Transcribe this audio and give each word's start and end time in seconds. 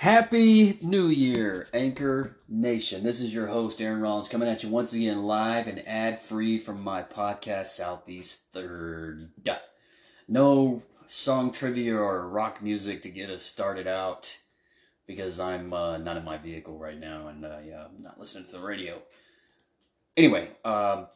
Happy 0.00 0.78
New 0.80 1.08
Year, 1.08 1.68
Anchor 1.74 2.38
Nation. 2.48 3.04
This 3.04 3.20
is 3.20 3.34
your 3.34 3.48
host, 3.48 3.82
Aaron 3.82 4.00
Rollins, 4.00 4.28
coming 4.28 4.48
at 4.48 4.62
you 4.62 4.70
once 4.70 4.94
again 4.94 5.24
live 5.24 5.66
and 5.66 5.86
ad 5.86 6.18
free 6.18 6.56
from 6.56 6.80
my 6.80 7.02
podcast, 7.02 7.66
Southeast 7.66 8.44
Third. 8.54 9.28
No 10.26 10.82
song 11.06 11.52
trivia 11.52 11.98
or 11.98 12.26
rock 12.26 12.62
music 12.62 13.02
to 13.02 13.10
get 13.10 13.28
us 13.28 13.42
started 13.42 13.86
out 13.86 14.38
because 15.06 15.38
I'm 15.38 15.74
uh, 15.74 15.98
not 15.98 16.16
in 16.16 16.24
my 16.24 16.38
vehicle 16.38 16.78
right 16.78 16.98
now 16.98 17.28
and 17.28 17.44
uh, 17.44 17.58
yeah, 17.62 17.84
I'm 17.84 18.02
not 18.02 18.18
listening 18.18 18.46
to 18.46 18.52
the 18.52 18.62
radio. 18.62 19.02
Anyway, 20.16 20.48
um, 20.64 21.08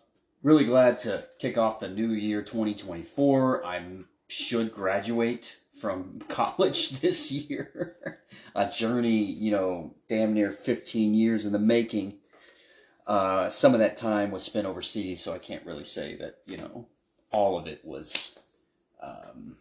really 0.42 0.64
glad 0.66 0.98
to 0.98 1.24
kick 1.38 1.56
off 1.56 1.80
the 1.80 1.88
new 1.88 2.10
year 2.10 2.42
2024. 2.42 3.64
I 3.64 3.82
should 4.28 4.72
graduate 4.74 5.60
from 5.84 6.18
college 6.28 7.00
this 7.00 7.30
year. 7.30 7.94
a 8.56 8.70
journey, 8.70 9.22
you 9.22 9.50
know, 9.50 9.94
damn 10.08 10.32
near 10.32 10.50
15 10.50 11.12
years 11.12 11.44
in 11.44 11.52
the 11.52 11.58
making. 11.58 12.14
Uh, 13.06 13.50
some 13.50 13.74
of 13.74 13.80
that 13.80 13.94
time 13.94 14.30
was 14.30 14.42
spent 14.42 14.66
overseas, 14.66 15.20
so 15.20 15.34
I 15.34 15.38
can't 15.38 15.66
really 15.66 15.84
say 15.84 16.16
that, 16.16 16.38
you 16.46 16.56
know, 16.56 16.86
all 17.30 17.58
of 17.58 17.66
it 17.66 17.84
was 17.84 18.38
um, 19.02 19.56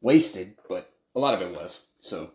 wasted, 0.00 0.56
but 0.68 0.92
a 1.14 1.20
lot 1.20 1.34
of 1.34 1.40
it 1.40 1.54
was. 1.54 1.86
So, 2.00 2.32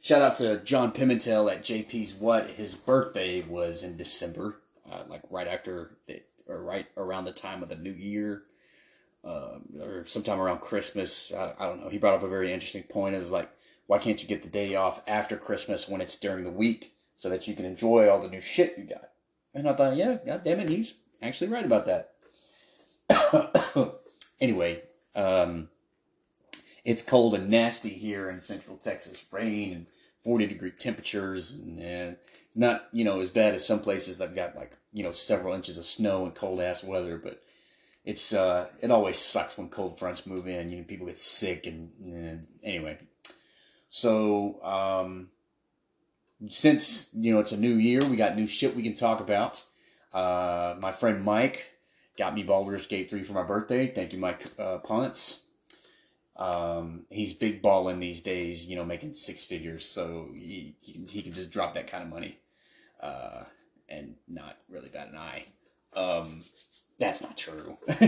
shout 0.00 0.20
out 0.20 0.34
to 0.38 0.58
John 0.64 0.90
Pimentel 0.90 1.48
at 1.48 1.62
JP's 1.62 2.12
What. 2.12 2.50
His 2.50 2.74
birthday 2.74 3.42
was 3.42 3.84
in 3.84 3.96
December, 3.96 4.62
uh, 4.90 5.04
like 5.08 5.22
right 5.30 5.46
after, 5.46 5.98
it, 6.08 6.28
or 6.48 6.60
right 6.60 6.86
around 6.96 7.26
the 7.26 7.30
time 7.30 7.62
of 7.62 7.68
the 7.68 7.76
new 7.76 7.92
year 7.92 8.42
uh, 9.26 9.58
or 9.80 10.04
sometime 10.06 10.40
around 10.40 10.60
Christmas. 10.60 11.32
I, 11.32 11.54
I, 11.58 11.66
don't 11.66 11.80
know. 11.80 11.88
He 11.88 11.98
brought 11.98 12.14
up 12.14 12.22
a 12.22 12.28
very 12.28 12.52
interesting 12.52 12.84
point. 12.84 13.16
Is 13.16 13.30
like, 13.30 13.50
why 13.86 13.98
can't 13.98 14.22
you 14.22 14.28
get 14.28 14.42
the 14.42 14.48
day 14.48 14.74
off 14.76 15.02
after 15.06 15.36
Christmas 15.36 15.88
when 15.88 16.00
it's 16.00 16.16
during 16.16 16.44
the 16.44 16.50
week 16.50 16.94
so 17.16 17.28
that 17.28 17.48
you 17.48 17.54
can 17.54 17.64
enjoy 17.64 18.08
all 18.08 18.20
the 18.20 18.28
new 18.28 18.40
shit 18.40 18.78
you 18.78 18.84
got? 18.84 19.10
And 19.52 19.68
I 19.68 19.74
thought, 19.74 19.96
yeah, 19.96 20.18
god 20.24 20.44
damn 20.44 20.60
it, 20.60 20.68
he's 20.68 20.94
actually 21.20 21.48
right 21.48 21.64
about 21.64 21.86
that. 21.86 22.12
anyway, 24.40 24.82
um, 25.14 25.68
it's 26.84 27.02
cold 27.02 27.34
and 27.34 27.50
nasty 27.50 27.90
here 27.90 28.30
in 28.30 28.40
Central 28.40 28.76
Texas. 28.76 29.24
Rain 29.32 29.72
and 29.72 29.86
40 30.22 30.46
degree 30.46 30.70
temperatures, 30.70 31.54
and 31.54 31.80
uh, 31.80 32.16
it's 32.46 32.56
not 32.56 32.88
you 32.92 33.04
know 33.04 33.20
as 33.20 33.30
bad 33.30 33.54
as 33.54 33.66
some 33.66 33.80
places 33.80 34.18
that've 34.18 34.34
got 34.34 34.56
like 34.56 34.76
you 34.92 35.02
know 35.02 35.12
several 35.12 35.54
inches 35.54 35.78
of 35.78 35.84
snow 35.84 36.24
and 36.24 36.34
cold 36.34 36.60
ass 36.60 36.84
weather, 36.84 37.16
but 37.16 37.42
it's 38.06 38.32
uh, 38.32 38.68
it 38.80 38.90
always 38.92 39.18
sucks 39.18 39.58
when 39.58 39.68
cold 39.68 39.98
fronts 39.98 40.26
move 40.26 40.46
in. 40.46 40.70
You 40.70 40.78
know, 40.78 40.84
people 40.84 41.08
get 41.08 41.18
sick 41.18 41.66
and, 41.66 42.46
anyway. 42.62 42.98
So 43.88 44.62
um, 44.62 45.28
since 46.48 47.08
you 47.12 47.34
know 47.34 47.40
it's 47.40 47.52
a 47.52 47.56
new 47.56 47.74
year, 47.74 48.00
we 48.08 48.16
got 48.16 48.36
new 48.36 48.46
shit 48.46 48.76
we 48.76 48.84
can 48.84 48.94
talk 48.94 49.20
about. 49.20 49.62
Uh, 50.14 50.76
my 50.80 50.92
friend 50.92 51.24
Mike 51.24 51.72
got 52.16 52.32
me 52.32 52.44
Baldur's 52.44 52.86
Gate 52.86 53.10
three 53.10 53.24
for 53.24 53.32
my 53.32 53.42
birthday. 53.42 53.92
Thank 53.92 54.12
you, 54.12 54.20
Mike 54.20 54.46
uh, 54.56 54.78
Ponce. 54.78 55.42
Um, 56.36 57.06
he's 57.10 57.32
big 57.32 57.60
balling 57.60 57.98
these 57.98 58.20
days, 58.20 58.66
you 58.66 58.76
know, 58.76 58.84
making 58.84 59.14
six 59.14 59.42
figures, 59.42 59.86
so 59.86 60.28
he, 60.34 60.76
he, 60.80 61.00
he 61.08 61.22
can 61.22 61.32
just 61.32 61.50
drop 61.50 61.72
that 61.72 61.90
kind 61.90 62.02
of 62.02 62.10
money, 62.10 62.38
uh, 63.00 63.44
and 63.88 64.16
not 64.28 64.58
really 64.68 64.90
bat 64.90 65.08
an 65.08 65.16
eye. 65.16 65.46
Um, 65.94 66.42
that's 66.98 67.22
not 67.22 67.36
true. 67.36 67.76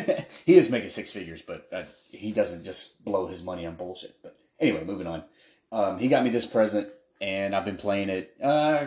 he 0.47 0.57
is 0.57 0.71
making 0.71 0.89
six 0.89 1.11
figures, 1.11 1.43
but 1.43 1.69
uh, 1.73 1.83
he 2.11 2.33
doesn't 2.33 2.65
just 2.65 3.05
blow 3.05 3.27
his 3.27 3.43
money 3.43 3.67
on 3.67 3.75
bullshit. 3.75 4.17
But 4.23 4.37
anyway, 4.59 4.85
moving 4.85 5.07
on. 5.07 5.25
Um, 5.71 5.99
he 5.99 6.09
got 6.09 6.25
me 6.25 6.31
this 6.31 6.47
present, 6.47 6.89
and 7.21 7.55
I've 7.55 7.65
been 7.65 7.77
playing 7.77 8.09
it 8.09 8.35
uh, 8.43 8.87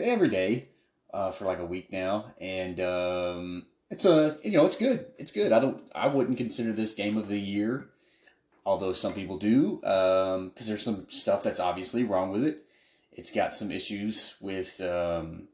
every 0.00 0.28
day 0.28 0.68
uh, 1.12 1.30
for 1.30 1.44
like 1.44 1.58
a 1.58 1.66
week 1.66 1.92
now, 1.92 2.32
and 2.40 2.80
um, 2.80 3.66
it's 3.90 4.04
a 4.04 4.38
you 4.42 4.52
know 4.52 4.64
it's 4.64 4.76
good. 4.76 5.06
It's 5.18 5.32
good. 5.32 5.52
I 5.52 5.60
don't. 5.60 5.82
I 5.94 6.08
wouldn't 6.08 6.38
consider 6.38 6.72
this 6.72 6.94
game 6.94 7.18
of 7.18 7.28
the 7.28 7.38
year, 7.38 7.86
although 8.64 8.92
some 8.92 9.12
people 9.12 9.38
do, 9.38 9.78
because 9.80 10.36
um, 10.36 10.52
there's 10.56 10.82
some 10.82 11.06
stuff 11.10 11.42
that's 11.42 11.60
obviously 11.60 12.02
wrong 12.02 12.30
with 12.30 12.44
it. 12.44 12.64
It's 13.12 13.30
got 13.30 13.54
some 13.54 13.70
issues 13.70 14.34
with 14.40 14.80
um, 14.80 15.48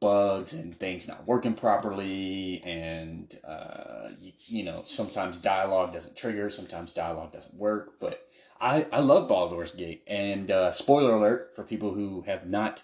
bugs 0.00 0.54
and 0.54 0.78
things 0.78 1.06
not 1.06 1.26
working 1.26 1.52
properly 1.52 2.62
and 2.64 3.38
uh, 3.46 4.08
you, 4.18 4.32
you, 4.46 4.64
know 4.64 4.82
sometimes 4.86 5.38
dialogue 5.38 5.92
doesn't 5.92 6.16
trigger 6.16 6.48
sometimes 6.48 6.90
dialogue 6.90 7.32
doesn't 7.32 7.54
work 7.54 8.00
but 8.00 8.26
i, 8.60 8.86
I 8.90 9.00
love 9.00 9.28
baldur's 9.28 9.72
gate 9.72 10.02
and 10.06 10.50
uh, 10.50 10.72
spoiler 10.72 11.14
alert 11.14 11.52
for 11.54 11.64
people 11.64 11.92
who 11.92 12.22
have 12.22 12.46
not 12.46 12.82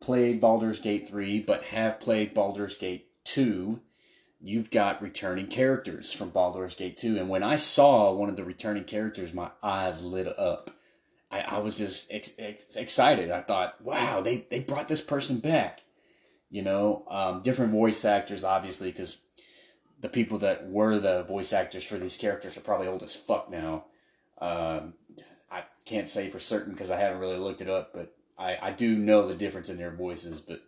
played 0.00 0.40
baldur's 0.40 0.80
gate 0.80 1.06
3 1.06 1.40
but 1.40 1.64
have 1.64 2.00
played 2.00 2.32
baldur's 2.32 2.74
gate 2.74 3.08
2 3.24 3.80
you've 4.40 4.70
got 4.70 5.02
returning 5.02 5.48
characters 5.48 6.12
from 6.14 6.30
baldur's 6.30 6.76
gate 6.76 6.96
2 6.96 7.18
and 7.18 7.28
when 7.28 7.42
i 7.42 7.56
saw 7.56 8.10
one 8.10 8.30
of 8.30 8.36
the 8.36 8.44
returning 8.44 8.84
characters 8.84 9.34
my 9.34 9.50
eyes 9.62 10.02
lit 10.02 10.26
up. 10.38 10.70
I, 11.30 11.40
I 11.40 11.58
was 11.58 11.76
just 11.76 12.10
ex- 12.10 12.32
ex- 12.38 12.74
excited. 12.74 13.30
I 13.30 13.42
thought 13.42 13.82
wow 13.82 14.22
they, 14.22 14.46
they 14.50 14.60
brought 14.60 14.88
this 14.88 15.02
person 15.02 15.40
back 15.40 15.82
you 16.50 16.62
know, 16.62 17.04
um, 17.08 17.42
different 17.42 17.72
voice 17.72 18.04
actors, 18.04 18.44
obviously, 18.44 18.90
because 18.90 19.18
the 20.00 20.08
people 20.08 20.38
that 20.38 20.68
were 20.68 20.98
the 20.98 21.24
voice 21.24 21.52
actors 21.52 21.84
for 21.84 21.98
these 21.98 22.16
characters 22.16 22.56
are 22.56 22.60
probably 22.60 22.86
old 22.86 23.02
as 23.02 23.16
fuck 23.16 23.50
now. 23.50 23.84
Um, 24.40 24.94
I 25.50 25.64
can't 25.84 26.08
say 26.08 26.28
for 26.30 26.38
certain 26.38 26.72
because 26.72 26.90
I 26.90 27.00
haven't 27.00 27.20
really 27.20 27.36
looked 27.38 27.60
it 27.60 27.68
up, 27.68 27.92
but 27.92 28.14
I, 28.38 28.56
I 28.62 28.70
do 28.70 28.96
know 28.96 29.26
the 29.26 29.34
difference 29.34 29.68
in 29.68 29.78
their 29.78 29.90
voices, 29.90 30.40
but 30.40 30.62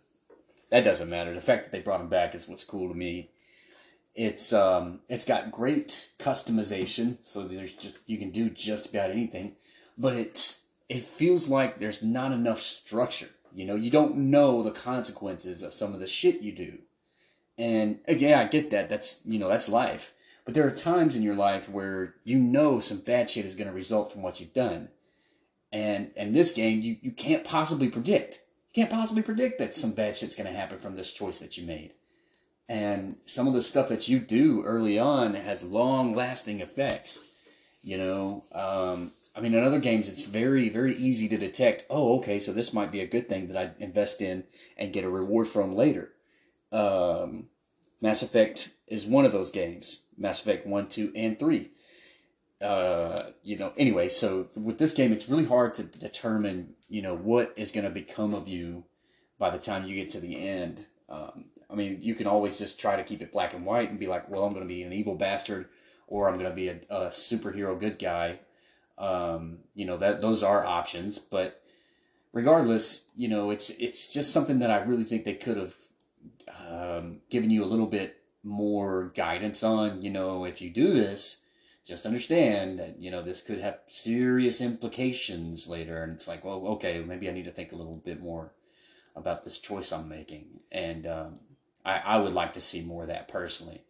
that 0.69 0.83
doesn't 0.83 1.09
matter. 1.09 1.33
The 1.33 1.41
fact 1.41 1.65
that 1.65 1.71
they 1.71 1.81
brought 1.81 1.99
them 1.99 2.09
back 2.09 2.35
is 2.35 2.47
what's 2.47 2.63
cool 2.63 2.89
to 2.89 2.95
me. 2.95 3.29
It's 4.13 4.51
um 4.51 4.99
it's 5.07 5.23
got 5.23 5.51
great 5.51 6.09
customization, 6.19 7.17
so 7.21 7.47
there's 7.47 7.71
just 7.71 7.99
you 8.05 8.17
can 8.17 8.29
do 8.29 8.49
just 8.49 8.87
about 8.87 9.09
anything, 9.09 9.55
but 9.97 10.15
it's 10.15 10.63
it 10.89 11.05
feels 11.05 11.47
like 11.47 11.79
there's 11.79 12.03
not 12.03 12.33
enough 12.33 12.59
structure. 12.59 13.29
You 13.53 13.65
know, 13.65 13.75
you 13.75 13.89
don't 13.89 14.15
know 14.15 14.63
the 14.63 14.71
consequences 14.71 15.63
of 15.63 15.73
some 15.73 15.93
of 15.93 15.99
the 15.99 16.07
shit 16.07 16.41
you 16.41 16.51
do. 16.51 16.79
And 17.57 17.99
again, 18.07 18.37
I 18.37 18.45
get 18.45 18.69
that. 18.71 18.89
That's, 18.89 19.21
you 19.25 19.37
know, 19.39 19.49
that's 19.49 19.69
life. 19.69 20.13
But 20.45 20.53
there 20.53 20.65
are 20.65 20.71
times 20.71 21.15
in 21.15 21.21
your 21.21 21.35
life 21.35 21.69
where 21.69 22.15
you 22.23 22.37
know 22.39 22.79
some 22.79 22.99
bad 22.99 23.29
shit 23.29 23.45
is 23.45 23.55
going 23.55 23.67
to 23.67 23.73
result 23.73 24.11
from 24.11 24.21
what 24.21 24.39
you've 24.39 24.53
done. 24.53 24.89
And 25.71 26.11
and 26.17 26.35
this 26.35 26.51
game, 26.51 26.81
you, 26.81 26.97
you 27.01 27.11
can't 27.11 27.43
possibly 27.43 27.89
predict. 27.89 28.39
You 28.73 28.83
can't 28.83 28.91
possibly 28.91 29.21
predict 29.21 29.59
that 29.59 29.75
some 29.75 29.91
bad 29.91 30.17
shit's 30.17 30.35
going 30.35 30.51
to 30.51 30.57
happen 30.57 30.79
from 30.79 30.95
this 30.95 31.13
choice 31.13 31.39
that 31.39 31.57
you 31.57 31.65
made. 31.65 31.93
And 32.67 33.17
some 33.25 33.47
of 33.47 33.53
the 33.53 33.61
stuff 33.61 33.89
that 33.89 34.07
you 34.07 34.19
do 34.19 34.63
early 34.63 34.97
on 34.97 35.35
has 35.35 35.63
long 35.63 36.15
lasting 36.15 36.59
effects. 36.59 37.23
You 37.83 37.97
know, 37.97 38.43
um, 38.51 39.11
I 39.33 39.39
mean, 39.39 39.53
in 39.53 39.63
other 39.63 39.79
games, 39.79 40.09
it's 40.09 40.23
very, 40.23 40.69
very 40.69 40.95
easy 40.95 41.29
to 41.29 41.37
detect. 41.37 41.85
Oh, 41.89 42.17
okay, 42.17 42.37
so 42.37 42.51
this 42.51 42.73
might 42.73 42.91
be 42.91 42.99
a 42.99 43.07
good 43.07 43.29
thing 43.29 43.47
that 43.47 43.57
I 43.57 43.71
invest 43.81 44.21
in 44.21 44.43
and 44.77 44.91
get 44.91 45.05
a 45.05 45.09
reward 45.09 45.47
from 45.47 45.75
later. 45.75 46.11
Um, 46.71 47.47
Mass 48.01 48.21
Effect 48.21 48.69
is 48.87 49.05
one 49.05 49.23
of 49.23 49.31
those 49.31 49.51
games. 49.51 50.03
Mass 50.17 50.41
Effect 50.41 50.67
one, 50.67 50.89
two, 50.89 51.13
and 51.15 51.39
three. 51.39 51.71
Uh, 52.61 53.31
you 53.41 53.57
know, 53.57 53.71
anyway, 53.77 54.09
so 54.09 54.49
with 54.55 54.77
this 54.77 54.93
game, 54.93 55.13
it's 55.13 55.29
really 55.29 55.45
hard 55.45 55.73
to 55.75 55.83
determine, 55.83 56.73
you 56.89 57.01
know, 57.01 57.15
what 57.15 57.53
is 57.55 57.71
going 57.71 57.85
to 57.85 57.89
become 57.89 58.33
of 58.33 58.47
you 58.47 58.83
by 59.39 59.49
the 59.49 59.57
time 59.57 59.85
you 59.85 59.95
get 59.95 60.09
to 60.11 60.19
the 60.19 60.47
end. 60.47 60.85
Um, 61.09 61.45
I 61.69 61.75
mean, 61.75 61.99
you 62.01 62.15
can 62.15 62.27
always 62.27 62.59
just 62.59 62.79
try 62.79 62.97
to 62.97 63.03
keep 63.03 63.21
it 63.21 63.31
black 63.31 63.53
and 63.53 63.65
white 63.65 63.89
and 63.89 63.99
be 63.99 64.07
like, 64.07 64.29
well, 64.29 64.43
I'm 64.43 64.53
going 64.53 64.67
to 64.67 64.73
be 64.73 64.83
an 64.83 64.93
evil 64.93 65.15
bastard 65.15 65.69
or 66.07 66.27
I'm 66.27 66.37
going 66.37 66.49
to 66.49 66.55
be 66.55 66.67
a, 66.67 66.79
a 66.89 67.07
superhero 67.07 67.79
good 67.79 67.97
guy 67.97 68.39
um, 69.01 69.57
you 69.73 69.85
know 69.85 69.97
that 69.97 70.21
those 70.21 70.43
are 70.43 70.63
options, 70.63 71.17
but 71.17 71.63
regardless, 72.31 73.07
you 73.15 73.27
know 73.27 73.49
it's 73.49 73.71
it's 73.71 74.13
just 74.13 74.31
something 74.31 74.59
that 74.59 74.69
I 74.69 74.77
really 74.77 75.03
think 75.03 75.25
they 75.25 75.33
could 75.33 75.57
have 75.57 75.75
um, 76.69 77.21
given 77.29 77.49
you 77.49 77.63
a 77.63 77.65
little 77.65 77.87
bit 77.87 78.17
more 78.43 79.11
guidance 79.15 79.63
on. 79.63 80.03
You 80.03 80.11
know, 80.11 80.45
if 80.45 80.61
you 80.61 80.69
do 80.69 80.93
this, 80.93 81.41
just 81.83 82.05
understand 82.05 82.77
that 82.77 82.99
you 82.99 83.09
know 83.09 83.23
this 83.23 83.41
could 83.41 83.59
have 83.59 83.79
serious 83.87 84.61
implications 84.61 85.67
later. 85.67 86.03
And 86.03 86.13
it's 86.13 86.27
like, 86.27 86.45
well, 86.45 86.67
okay, 86.67 87.03
maybe 87.05 87.27
I 87.27 87.33
need 87.33 87.45
to 87.45 87.51
think 87.51 87.71
a 87.71 87.77
little 87.77 87.97
bit 87.97 88.21
more 88.21 88.53
about 89.15 89.43
this 89.43 89.57
choice 89.57 89.91
I'm 89.91 90.07
making, 90.07 90.59
and 90.71 91.07
um, 91.07 91.39
I, 91.83 91.97
I 91.97 92.17
would 92.17 92.33
like 92.33 92.53
to 92.53 92.61
see 92.61 92.83
more 92.83 93.01
of 93.01 93.09
that 93.09 93.27
personally. 93.27 93.81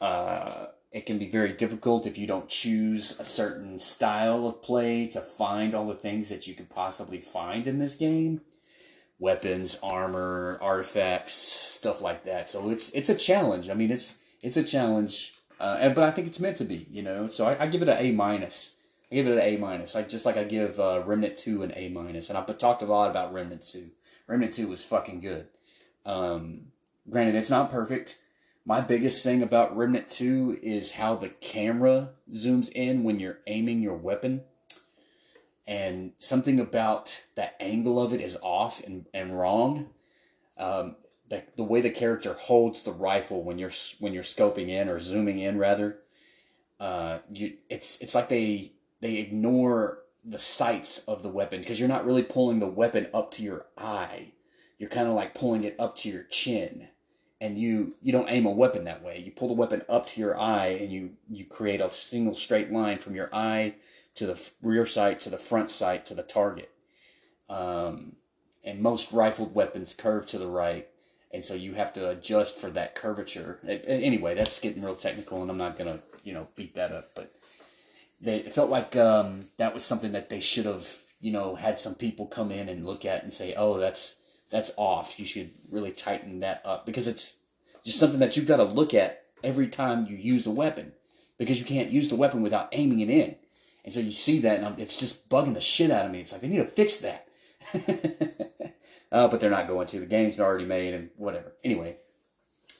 Uh, 0.00 0.66
it 0.92 1.06
can 1.06 1.18
be 1.18 1.28
very 1.28 1.52
difficult 1.52 2.06
if 2.06 2.18
you 2.18 2.26
don't 2.26 2.48
choose 2.48 3.18
a 3.18 3.24
certain 3.24 3.78
style 3.78 4.46
of 4.46 4.62
play 4.62 5.06
to 5.06 5.20
find 5.20 5.74
all 5.74 5.86
the 5.86 5.94
things 5.94 6.28
that 6.28 6.46
you 6.46 6.54
could 6.54 6.68
possibly 6.68 7.20
find 7.20 7.66
in 7.66 7.78
this 7.78 7.94
game 7.94 8.40
weapons 9.18 9.78
armor 9.82 10.58
artifacts 10.60 11.32
stuff 11.32 12.00
like 12.00 12.24
that 12.24 12.48
so 12.48 12.70
it's 12.70 12.90
it's 12.90 13.08
a 13.08 13.14
challenge 13.14 13.70
i 13.70 13.74
mean 13.74 13.90
it's 13.90 14.16
it's 14.42 14.56
a 14.56 14.64
challenge 14.64 15.34
uh, 15.60 15.88
but 15.90 16.02
i 16.02 16.10
think 16.10 16.26
it's 16.26 16.40
meant 16.40 16.56
to 16.56 16.64
be 16.64 16.86
you 16.90 17.02
know 17.02 17.26
so 17.26 17.46
I, 17.46 17.64
I 17.64 17.66
give 17.68 17.82
it 17.82 17.88
an 17.88 17.98
a 17.98 18.10
minus 18.12 18.76
I 19.12 19.14
give 19.14 19.28
it 19.28 19.32
an 19.32 19.40
A 19.40 19.56
minus. 19.58 19.94
Like 19.94 20.08
just 20.08 20.24
like 20.24 20.38
I 20.38 20.44
give 20.44 20.80
uh, 20.80 21.02
Remnant 21.04 21.36
Two 21.36 21.62
an 21.62 21.72
A 21.76 21.90
minus, 21.90 22.30
and 22.30 22.38
I've 22.38 22.56
talked 22.56 22.80
a 22.80 22.86
lot 22.86 23.10
about 23.10 23.32
Remnant 23.34 23.62
Two. 23.66 23.90
Remnant 24.26 24.54
Two 24.54 24.68
was 24.68 24.82
fucking 24.82 25.20
good. 25.20 25.48
Um, 26.06 26.68
granted, 27.10 27.34
it's 27.34 27.50
not 27.50 27.70
perfect. 27.70 28.18
My 28.64 28.80
biggest 28.80 29.24
thing 29.24 29.42
about 29.42 29.76
Remnant 29.76 30.08
Two 30.08 30.58
is 30.62 30.92
how 30.92 31.16
the 31.16 31.28
camera 31.28 32.10
zooms 32.30 32.70
in 32.70 33.02
when 33.02 33.18
you're 33.18 33.40
aiming 33.46 33.82
your 33.82 33.96
weapon, 33.96 34.42
and 35.66 36.12
something 36.18 36.60
about 36.60 37.24
that 37.34 37.56
angle 37.58 38.00
of 38.00 38.12
it 38.12 38.20
is 38.20 38.38
off 38.40 38.82
and 38.84 39.06
and 39.12 39.36
wrong. 39.36 39.90
Um, 40.56 40.96
the, 41.28 41.42
the 41.56 41.64
way 41.64 41.80
the 41.80 41.90
character 41.90 42.34
holds 42.34 42.82
the 42.82 42.92
rifle 42.92 43.42
when 43.42 43.58
you're 43.58 43.72
when 43.98 44.12
you're 44.12 44.22
scoping 44.22 44.68
in 44.68 44.88
or 44.88 45.00
zooming 45.00 45.40
in 45.40 45.58
rather 45.58 45.98
uh, 46.78 47.18
you 47.32 47.54
it's 47.68 48.00
it's 48.00 48.14
like 48.14 48.28
they 48.28 48.72
they 49.00 49.16
ignore 49.16 50.00
the 50.24 50.38
sights 50.38 50.98
of 51.08 51.22
the 51.22 51.28
weapon 51.28 51.60
because 51.60 51.80
you're 51.80 51.88
not 51.88 52.04
really 52.04 52.22
pulling 52.22 52.60
the 52.60 52.66
weapon 52.66 53.08
up 53.12 53.32
to 53.32 53.42
your 53.42 53.66
eye. 53.76 54.32
You're 54.78 54.90
kind 54.90 55.08
of 55.08 55.14
like 55.14 55.34
pulling 55.34 55.64
it 55.64 55.74
up 55.78 55.96
to 55.96 56.08
your 56.08 56.24
chin 56.24 56.88
and 57.42 57.58
you 57.58 57.94
you 58.00 58.12
don't 58.12 58.30
aim 58.30 58.46
a 58.46 58.50
weapon 58.50 58.84
that 58.84 59.02
way 59.02 59.18
you 59.18 59.30
pull 59.30 59.48
the 59.48 59.54
weapon 59.54 59.82
up 59.88 60.06
to 60.06 60.20
your 60.20 60.38
eye 60.40 60.68
and 60.68 60.90
you 60.90 61.10
you 61.28 61.44
create 61.44 61.80
a 61.80 61.90
single 61.90 62.34
straight 62.34 62.72
line 62.72 62.96
from 62.96 63.14
your 63.14 63.28
eye 63.34 63.74
to 64.14 64.26
the 64.26 64.40
rear 64.62 64.86
sight 64.86 65.20
to 65.20 65.28
the 65.28 65.36
front 65.36 65.70
sight 65.70 66.06
to 66.06 66.14
the 66.14 66.22
target 66.22 66.70
um, 67.50 68.12
and 68.64 68.80
most 68.80 69.12
rifled 69.12 69.54
weapons 69.54 69.92
curve 69.92 70.24
to 70.24 70.38
the 70.38 70.46
right 70.46 70.88
and 71.32 71.44
so 71.44 71.54
you 71.54 71.74
have 71.74 71.92
to 71.94 72.10
adjust 72.10 72.58
for 72.58 72.70
that 72.70 72.94
curvature. 72.94 73.58
Anyway, 73.66 74.34
that's 74.34 74.60
getting 74.60 74.82
real 74.82 74.94
technical, 74.94 75.40
and 75.40 75.50
I'm 75.50 75.56
not 75.56 75.78
gonna 75.78 76.00
you 76.22 76.34
know 76.34 76.48
beat 76.54 76.74
that 76.74 76.92
up, 76.92 77.10
but 77.14 77.32
they 78.20 78.38
it 78.38 78.52
felt 78.52 78.70
like 78.70 78.94
um, 78.96 79.46
that 79.56 79.72
was 79.72 79.84
something 79.84 80.12
that 80.12 80.28
they 80.28 80.40
should 80.40 80.66
have 80.66 80.86
you 81.20 81.32
know 81.32 81.54
had 81.54 81.78
some 81.78 81.94
people 81.94 82.26
come 82.26 82.52
in 82.52 82.68
and 82.68 82.86
look 82.86 83.04
at 83.04 83.22
and 83.22 83.32
say, 83.32 83.54
oh, 83.54 83.78
that's 83.78 84.16
that's 84.52 84.70
off. 84.76 85.18
You 85.18 85.24
should 85.24 85.50
really 85.72 85.90
tighten 85.90 86.38
that 86.40 86.62
up 86.64 86.86
because 86.86 87.08
it's 87.08 87.38
just 87.84 87.98
something 87.98 88.20
that 88.20 88.36
you've 88.36 88.46
got 88.46 88.58
to 88.58 88.64
look 88.64 88.94
at 88.94 89.24
every 89.42 89.66
time 89.66 90.06
you 90.06 90.16
use 90.16 90.46
a 90.46 90.50
weapon 90.52 90.92
because 91.38 91.58
you 91.58 91.66
can't 91.66 91.90
use 91.90 92.08
the 92.08 92.14
weapon 92.14 92.42
without 92.42 92.68
aiming 92.70 93.00
it 93.00 93.10
in. 93.10 93.34
And 93.84 93.92
so 93.92 93.98
you 93.98 94.12
see 94.12 94.38
that, 94.40 94.58
and 94.58 94.66
I'm, 94.66 94.78
it's 94.78 94.96
just 94.96 95.28
bugging 95.28 95.54
the 95.54 95.60
shit 95.60 95.90
out 95.90 96.06
of 96.06 96.12
me. 96.12 96.20
It's 96.20 96.30
like 96.30 96.42
they 96.42 96.48
need 96.48 96.58
to 96.58 96.66
fix 96.66 96.98
that. 96.98 97.26
Uh, 99.12 99.28
but 99.28 99.40
they're 99.40 99.50
not 99.50 99.68
going 99.68 99.86
to. 99.86 100.00
The 100.00 100.06
game's 100.06 100.40
already 100.40 100.64
made 100.64 100.94
and 100.94 101.10
whatever. 101.18 101.52
Anyway, 101.62 101.98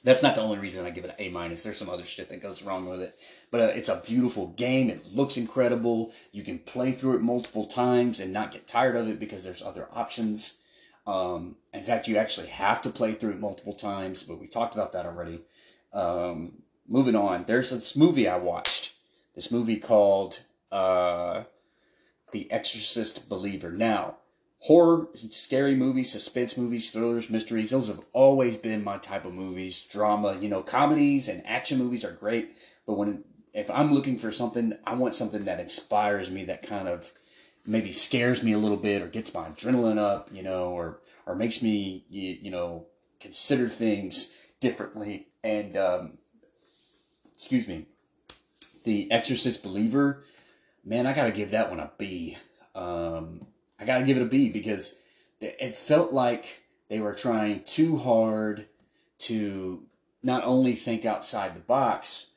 that's 0.03 0.23
not 0.23 0.33
the 0.33 0.41
only 0.41 0.57
reason 0.57 0.83
I 0.83 0.89
give 0.89 1.05
it 1.05 1.11
an 1.11 1.15
A 1.19 1.29
minus. 1.29 1.61
There's 1.61 1.77
some 1.77 1.91
other 1.91 2.03
shit 2.03 2.27
that 2.29 2.41
goes 2.41 2.63
wrong 2.63 2.89
with 2.89 3.01
it, 3.01 3.15
but 3.51 3.61
uh, 3.61 3.65
it's 3.65 3.87
a 3.87 4.01
beautiful 4.03 4.47
game. 4.47 4.89
It 4.89 5.13
looks 5.13 5.37
incredible. 5.37 6.11
You 6.31 6.41
can 6.41 6.57
play 6.57 6.91
through 6.91 7.17
it 7.17 7.21
multiple 7.21 7.67
times 7.67 8.19
and 8.19 8.33
not 8.33 8.51
get 8.51 8.67
tired 8.67 8.95
of 8.95 9.07
it 9.07 9.19
because 9.19 9.43
there's 9.43 9.61
other 9.61 9.87
options. 9.93 10.55
Um, 11.05 11.57
in 11.73 11.83
fact, 11.83 12.07
you 12.07 12.17
actually 12.17 12.47
have 12.47 12.81
to 12.83 12.89
play 12.89 13.13
through 13.13 13.31
it 13.31 13.39
multiple 13.39 13.73
times, 13.73 14.23
but 14.23 14.39
we 14.39 14.47
talked 14.47 14.73
about 14.73 14.93
that 14.93 15.05
already. 15.05 15.41
Um, 15.91 16.63
moving 16.87 17.15
on, 17.15 17.45
there's 17.45 17.71
this 17.71 17.95
movie 17.95 18.27
I 18.27 18.37
watched. 18.37 18.93
This 19.35 19.51
movie 19.51 19.77
called 19.77 20.41
uh, 20.71 21.43
The 22.31 22.51
Exorcist 22.51 23.27
Believer. 23.27 23.71
Now, 23.71 24.17
horror, 24.59 25.07
scary 25.29 25.75
movies, 25.75 26.11
suspense 26.11 26.55
movies, 26.55 26.89
thrillers, 26.91 27.29
mysteries. 27.29 27.71
Those 27.71 27.89
have 27.89 28.01
always 28.13 28.55
been 28.55 28.83
my 28.83 28.97
type 28.97 29.25
of 29.25 29.33
movies. 29.33 29.83
Drama, 29.83 30.37
you 30.39 30.47
know, 30.47 30.61
comedies 30.61 31.27
and 31.27 31.45
action 31.45 31.79
movies 31.79 32.05
are 32.05 32.11
great, 32.13 32.55
but 32.85 32.93
when 32.93 33.23
if 33.53 33.69
I'm 33.69 33.93
looking 33.93 34.17
for 34.17 34.31
something, 34.31 34.73
I 34.85 34.95
want 34.95 35.15
something 35.15 35.45
that 35.45 35.59
inspires 35.59 36.31
me, 36.31 36.45
that 36.45 36.67
kind 36.67 36.87
of 36.87 37.11
maybe 37.65 37.91
scares 37.91 38.43
me 38.43 38.53
a 38.53 38.57
little 38.57 38.77
bit 38.77 39.01
or 39.01 39.07
gets 39.07 39.33
my 39.33 39.49
adrenaline 39.49 39.97
up, 39.97 40.29
you 40.31 40.43
know, 40.43 40.69
or 40.69 40.99
or 41.25 41.35
makes 41.35 41.61
me 41.61 42.05
you, 42.09 42.37
you 42.41 42.51
know 42.51 42.87
consider 43.19 43.69
things 43.69 44.35
differently. 44.59 45.27
And 45.43 45.77
um, 45.77 46.17
excuse 47.33 47.67
me, 47.67 47.87
The 48.83 49.11
Exorcist 49.11 49.63
Believer, 49.63 50.23
man, 50.83 51.07
I 51.07 51.13
got 51.13 51.25
to 51.25 51.31
give 51.31 51.51
that 51.51 51.69
one 51.69 51.79
a 51.79 51.91
B. 51.97 52.37
Um, 52.75 53.47
I 53.79 53.85
got 53.85 53.99
to 53.99 54.05
give 54.05 54.17
it 54.17 54.23
a 54.23 54.27
B 54.27 54.49
because 54.49 54.95
it 55.39 55.75
felt 55.75 56.11
like 56.11 56.63
they 56.89 56.99
were 56.99 57.13
trying 57.13 57.63
too 57.63 57.97
hard 57.97 58.67
to 59.19 59.83
not 60.21 60.43
only 60.43 60.73
think 60.73 61.05
outside 61.05 61.55
the 61.55 61.59
box, 61.59 62.27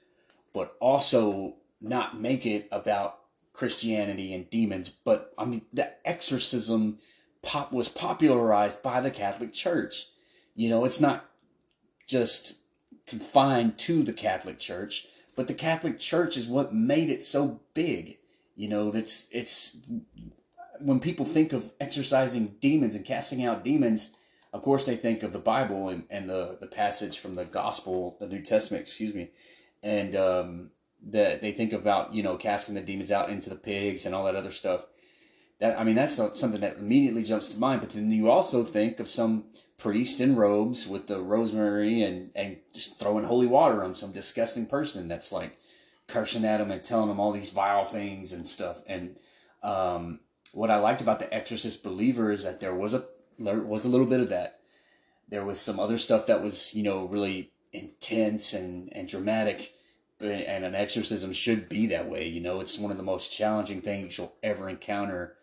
but 0.52 0.76
also 0.80 1.54
not 1.80 2.20
make 2.20 2.46
it 2.46 2.68
about 2.72 3.18
Christianity 3.56 4.34
and 4.34 4.50
demons. 4.50 4.90
But 5.04 5.32
I 5.38 5.46
mean, 5.46 5.62
the 5.72 5.92
exorcism 6.06 6.98
pop 7.42 7.72
was 7.72 7.88
popularized 7.88 8.82
by 8.82 9.00
the 9.00 9.10
Catholic 9.10 9.52
Church. 9.52 10.08
You 10.54 10.68
know, 10.68 10.84
it's 10.84 11.00
not 11.00 11.24
just 12.06 12.58
confined 13.06 13.78
to 13.78 14.02
the 14.02 14.12
Catholic 14.12 14.58
Church, 14.58 15.06
but 15.34 15.46
the 15.46 15.54
Catholic 15.54 15.98
Church 15.98 16.36
is 16.36 16.48
what 16.48 16.74
made 16.74 17.08
it 17.08 17.24
so 17.24 17.60
big. 17.72 18.18
You 18.54 18.68
know, 18.68 18.90
that's 18.90 19.26
it's 19.30 19.78
when 20.78 21.00
people 21.00 21.24
think 21.24 21.54
of 21.54 21.72
exorcising 21.80 22.56
demons 22.60 22.94
and 22.94 23.04
casting 23.04 23.44
out 23.44 23.64
demons, 23.64 24.10
of 24.52 24.62
course 24.62 24.84
they 24.84 24.96
think 24.96 25.22
of 25.22 25.32
the 25.32 25.38
Bible 25.38 25.88
and, 25.88 26.04
and 26.10 26.28
the, 26.28 26.58
the 26.60 26.66
passage 26.66 27.18
from 27.18 27.34
the 27.34 27.44
Gospel, 27.46 28.16
the 28.20 28.26
New 28.26 28.42
Testament, 28.42 28.82
excuse 28.82 29.14
me, 29.14 29.30
and 29.82 30.14
um, 30.14 30.70
that 31.06 31.40
they 31.40 31.52
think 31.52 31.72
about 31.72 32.14
you 32.14 32.22
know 32.22 32.36
casting 32.36 32.74
the 32.74 32.80
demons 32.80 33.10
out 33.10 33.30
into 33.30 33.48
the 33.48 33.56
pigs 33.56 34.04
and 34.04 34.14
all 34.14 34.24
that 34.24 34.36
other 34.36 34.50
stuff. 34.50 34.86
That 35.60 35.78
I 35.78 35.84
mean 35.84 35.94
that's 35.94 36.16
something 36.16 36.60
that 36.60 36.78
immediately 36.78 37.22
jumps 37.22 37.52
to 37.52 37.58
mind. 37.58 37.80
But 37.80 37.90
then 37.90 38.10
you 38.10 38.30
also 38.30 38.64
think 38.64 39.00
of 39.00 39.08
some 39.08 39.44
priest 39.78 40.20
in 40.20 40.36
robes 40.36 40.86
with 40.86 41.06
the 41.06 41.20
rosemary 41.20 42.02
and 42.02 42.30
and 42.34 42.58
just 42.74 42.98
throwing 42.98 43.24
holy 43.24 43.46
water 43.46 43.82
on 43.82 43.94
some 43.94 44.12
disgusting 44.12 44.66
person 44.66 45.08
that's 45.08 45.32
like 45.32 45.58
cursing 46.08 46.44
at 46.44 46.58
them 46.58 46.70
and 46.70 46.84
telling 46.84 47.08
them 47.08 47.20
all 47.20 47.32
these 47.32 47.50
vile 47.50 47.84
things 47.84 48.32
and 48.32 48.46
stuff. 48.46 48.82
And 48.86 49.16
um, 49.62 50.20
what 50.52 50.70
I 50.70 50.76
liked 50.76 51.00
about 51.00 51.18
the 51.18 51.32
Exorcist 51.32 51.82
Believer 51.82 52.30
is 52.30 52.44
that 52.44 52.60
there 52.60 52.74
was 52.74 52.94
a 52.94 53.04
there 53.38 53.60
was 53.60 53.84
a 53.84 53.88
little 53.88 54.06
bit 54.06 54.20
of 54.20 54.28
that. 54.28 54.60
There 55.28 55.44
was 55.44 55.60
some 55.60 55.80
other 55.80 55.98
stuff 55.98 56.26
that 56.26 56.42
was 56.42 56.74
you 56.74 56.82
know 56.82 57.06
really 57.06 57.52
intense 57.72 58.52
and 58.52 58.90
and 58.92 59.08
dramatic, 59.08 59.72
and 60.20 60.64
an 60.64 60.74
exorcism 60.74 61.32
should 61.32 61.68
be 61.68 61.86
that 61.88 62.08
way. 62.08 62.26
You 62.26 62.40
know, 62.40 62.60
it's 62.60 62.78
one 62.78 62.90
of 62.90 62.96
the 62.96 63.02
most 63.02 63.32
challenging 63.32 63.82
things 63.82 64.16
you'll 64.16 64.34
ever 64.42 64.68
encounter 64.68 65.36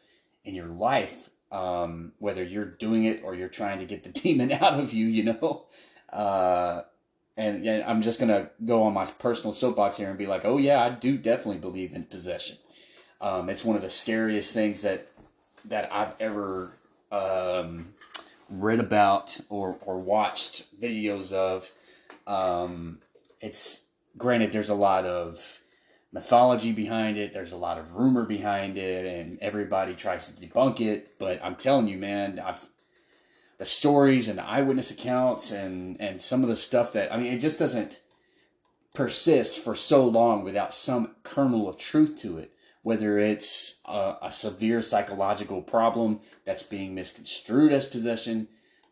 in 0.44 0.56
your 0.56 0.68
life. 0.68 1.30
Um, 1.52 2.14
whether 2.18 2.44
you're 2.44 2.66
doing 2.66 3.04
it 3.04 3.21
or 3.24 3.36
you're 3.36 3.47
trying 3.47 3.78
to 3.80 3.86
get 3.86 4.04
the 4.04 4.09
demon 4.21 4.52
out 4.52 4.80
of 4.80 4.94
you, 4.94 5.06
you 5.06 5.24
know. 5.24 5.66
Uh, 6.12 6.83
and, 7.36 7.66
and 7.66 7.83
I'm 7.86 8.04
just 8.04 8.19
gonna 8.19 8.52
go 8.64 8.83
on 8.83 8.94
my 8.94 9.06
personal 9.06 9.52
soapbox 9.52 9.97
here 9.97 10.09
and 10.09 10.18
be 10.18 10.28
like, 10.28 10.45
oh 10.45 10.57
yeah, 10.57 10.80
I 10.80 10.90
do 10.90 11.18
definitely 11.18 11.57
believe 11.57 11.92
in 11.92 12.04
possession. 12.04 12.57
Um, 13.19 13.50
it's 13.50 13.66
one 13.66 13.76
of 13.76 13.81
the 13.81 13.90
scariest 13.90 14.54
things 14.54 14.83
that 14.83 15.07
that 15.66 15.92
I've 15.92 16.14
ever 16.19 16.74
um, 17.12 17.95
read 18.47 18.80
about 18.80 19.40
or 19.50 19.78
or 19.81 19.97
watched 19.97 20.80
videos 20.80 21.31
of. 21.31 21.71
Um, 22.28 23.00
it's 23.42 23.86
granted 24.18 24.52
there's 24.52 24.70
a 24.70 24.76
lot 24.76 25.06
of 25.06 25.60
mythology 26.12 26.72
behind 26.72 27.18
it. 27.18 27.34
There's 27.34 27.52
a 27.52 27.58
lot 27.58 27.78
of 27.78 27.96
rumor 27.96 28.26
behind 28.26 28.78
it, 28.78 29.06
and 29.06 29.40
everybody 29.42 29.96
tries 29.96 30.32
to 30.32 30.34
debunk 30.34 30.80
it. 30.80 31.18
But 31.20 31.40
I'm 31.44 31.56
telling 31.56 31.88
you, 31.88 31.98
man, 31.98 32.40
I've 32.40 32.68
the 33.60 33.66
stories 33.66 34.28
and 34.28 34.38
the 34.38 34.46
eyewitness 34.46 34.92
accounts 34.92 35.52
and 35.52 36.00
and 36.02 36.22
some 36.22 36.44
of 36.44 36.50
the 36.50 36.56
stuff 36.56 36.94
that 36.94 37.14
I 37.14 37.18
mean, 37.18 37.34
it 37.34 37.40
just 37.40 37.60
doesn't 37.60 38.02
persist 38.94 39.58
for 39.58 39.76
so 39.76 40.06
long 40.06 40.44
without 40.44 40.74
some 40.74 41.16
kernel 41.24 41.68
of 41.68 41.78
truth 41.78 42.16
to 42.22 42.38
it 42.38 42.54
whether 42.84 43.18
it's 43.18 43.80
a, 43.86 44.16
a, 44.24 44.32
severe 44.32 44.82
psychological 44.82 45.62
problem 45.62 46.20
that's 46.46 46.64
being 46.64 46.94
misconstrued 46.94 47.72
as 47.72 47.86
possession. 47.86 48.48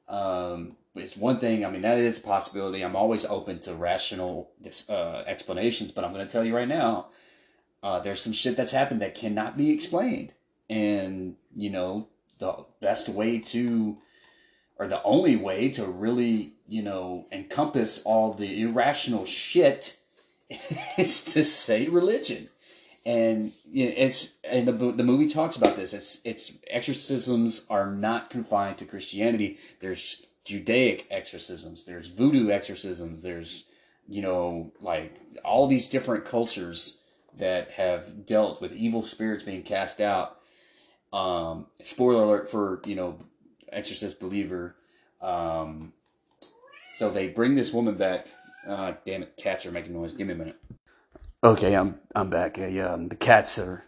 Um, 0.08 0.76
it's 0.96 1.16
one 1.16 1.40
thing. 1.40 1.66
I 1.66 1.70
mean, 1.70 1.82
that 1.82 1.98
is 1.98 2.18
a 2.18 2.22
possibility. 2.22 2.84
I'm 2.84 2.96
always 2.96 3.26
open 3.26 3.60
to 3.62 3.74
rational 3.74 4.52
uh, 4.90 5.24
explanations, 5.26 5.92
but 5.92 6.04
I'm 6.04 6.14
going 6.14 6.26
to 6.26 6.32
tell 6.32 6.44
you 6.44 6.56
right 6.56 6.68
now, 6.68 7.08
uh, 7.82 8.00
there's 8.00 8.22
some 8.22 8.34
shit 8.34 8.58
that's 8.58 8.72
happened 8.72 9.02
that 9.02 9.16
cannot 9.16 9.58
be 9.58 9.72
explained, 9.72 10.34
and 10.70 11.36
you 11.56 11.70
know, 11.70 12.08
the 12.38 12.66
best 12.80 13.10
way 13.10 13.40
to, 13.40 13.98
or 14.78 14.88
the 14.88 15.02
only 15.04 15.36
way 15.36 15.70
to 15.70 15.86
really, 15.86 16.54
you 16.68 16.84
know, 16.84 17.28
encompass 17.32 18.04
all 18.04 18.34
the 18.34 18.62
irrational 18.62 19.26
shit 19.26 19.98
is 20.98 21.24
to 21.24 21.44
say 21.44 21.88
religion 21.88 22.50
and 23.06 23.52
it's 23.74 24.34
and 24.44 24.68
the 24.68 24.72
the 24.72 25.04
movie 25.04 25.28
talks 25.28 25.56
about 25.56 25.76
this. 25.76 25.94
It's 25.94 26.20
it's 26.24 26.54
exorcisms 26.70 27.66
are 27.70 27.90
not 27.90 28.30
confined 28.30 28.78
to 28.78 28.86
Christianity. 28.86 29.58
There's 29.80 30.26
Judaic 30.46 31.08
exorcisms. 31.10 31.86
There's 31.86 32.08
voodoo 32.08 32.52
exorcisms. 32.52 33.24
There's 33.24 33.66
you 34.08 34.22
know 34.22 34.72
like 34.80 35.20
all 35.44 35.68
these 35.68 35.90
different 35.90 36.26
cultures 36.26 37.02
that 37.38 37.72
have 37.72 38.26
dealt 38.26 38.62
with 38.62 38.74
evil 38.74 39.04
spirits 39.04 39.44
being 39.44 39.64
cast 39.64 40.00
out. 40.00 40.38
Um, 41.12 41.68
spoiler 41.82 42.24
alert 42.24 42.52
for 42.52 42.82
you 42.86 42.96
know, 42.96 43.20
Exorcist 43.72 44.20
believer. 44.20 44.76
Um, 45.22 45.94
so 46.96 47.10
they 47.10 47.30
bring 47.30 47.56
this 47.56 47.74
woman 47.74 47.96
back. 47.96 48.28
Uh, 48.68 48.94
damn 49.06 49.24
it, 49.24 49.38
cats 49.38 49.66
are 49.66 49.72
making 49.72 49.94
noise. 49.94 50.14
Give 50.14 50.28
me 50.28 50.34
a 50.34 50.38
minute. 50.38 50.58
Okay, 51.44 51.76
I'm 51.76 52.00
I'm 52.14 52.30
back. 52.30 52.60
Uh, 52.60 52.88
um, 52.88 53.08
the 53.08 53.16
cats 53.16 53.58
are 53.58 53.84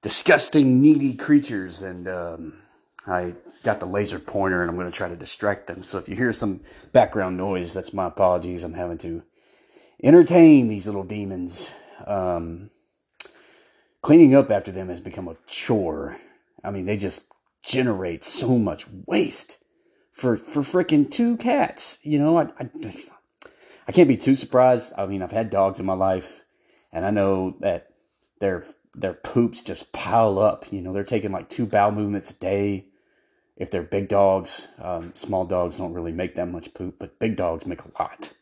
disgusting, 0.00 0.80
needy 0.80 1.12
creatures, 1.12 1.82
and 1.82 2.08
um, 2.08 2.62
I 3.06 3.34
got 3.64 3.80
the 3.80 3.86
laser 3.86 4.18
pointer, 4.18 4.62
and 4.62 4.70
I'm 4.70 4.76
going 4.76 4.90
to 4.90 4.96
try 4.96 5.08
to 5.08 5.16
distract 5.16 5.66
them. 5.66 5.82
So 5.82 5.98
if 5.98 6.08
you 6.08 6.16
hear 6.16 6.32
some 6.32 6.62
background 6.92 7.36
noise, 7.36 7.74
that's 7.74 7.92
my 7.92 8.06
apologies. 8.06 8.64
I'm 8.64 8.72
having 8.72 8.96
to 8.98 9.22
entertain 10.02 10.68
these 10.68 10.86
little 10.86 11.04
demons. 11.04 11.68
Um, 12.06 12.70
cleaning 14.00 14.34
up 14.34 14.50
after 14.50 14.72
them 14.72 14.88
has 14.88 15.02
become 15.02 15.28
a 15.28 15.36
chore. 15.46 16.16
I 16.64 16.70
mean, 16.70 16.86
they 16.86 16.96
just 16.96 17.26
generate 17.62 18.24
so 18.24 18.56
much 18.56 18.86
waste 19.06 19.58
for 20.12 20.38
for 20.38 20.62
freaking 20.62 21.10
two 21.10 21.36
cats. 21.36 21.98
You 22.02 22.18
know, 22.18 22.38
I, 22.38 22.44
I 22.58 22.70
I 23.86 23.92
can't 23.92 24.08
be 24.08 24.16
too 24.16 24.34
surprised. 24.34 24.94
I 24.96 25.04
mean, 25.04 25.22
I've 25.22 25.32
had 25.32 25.50
dogs 25.50 25.78
in 25.78 25.84
my 25.84 25.92
life, 25.92 26.40
and 26.94 27.04
I 27.04 27.10
know 27.10 27.56
that 27.60 27.90
their 28.38 28.64
their 28.94 29.12
poops 29.12 29.60
just 29.60 29.92
pile 29.92 30.38
up. 30.38 30.72
You 30.72 30.80
know, 30.80 30.92
they're 30.92 31.04
taking 31.04 31.32
like 31.32 31.48
two 31.50 31.66
bowel 31.66 31.90
movements 31.90 32.30
a 32.30 32.34
day. 32.34 32.86
If 33.56 33.70
they're 33.70 33.82
big 33.82 34.08
dogs, 34.08 34.68
um, 34.80 35.12
small 35.14 35.44
dogs 35.44 35.76
don't 35.76 35.92
really 35.92 36.12
make 36.12 36.34
that 36.36 36.48
much 36.48 36.72
poop, 36.72 36.96
but 36.98 37.18
big 37.18 37.36
dogs 37.36 37.66
make 37.66 37.82
a 37.82 37.90
lot. 38.00 38.32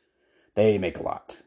They 0.54 0.78
make 0.78 0.98
a 0.98 1.02
lot. 1.02 1.40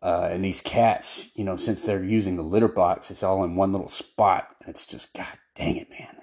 Uh, 0.00 0.28
and 0.32 0.44
these 0.44 0.60
cats, 0.60 1.30
you 1.34 1.44
know, 1.44 1.56
since 1.56 1.82
they're 1.82 2.04
using 2.04 2.36
the 2.36 2.42
litter 2.42 2.68
box, 2.68 3.10
it's 3.10 3.22
all 3.22 3.42
in 3.44 3.56
one 3.56 3.72
little 3.72 3.88
spot. 3.88 4.54
It's 4.66 4.86
just, 4.86 5.12
God 5.12 5.26
dang 5.54 5.76
it, 5.76 5.90
man. 5.90 6.22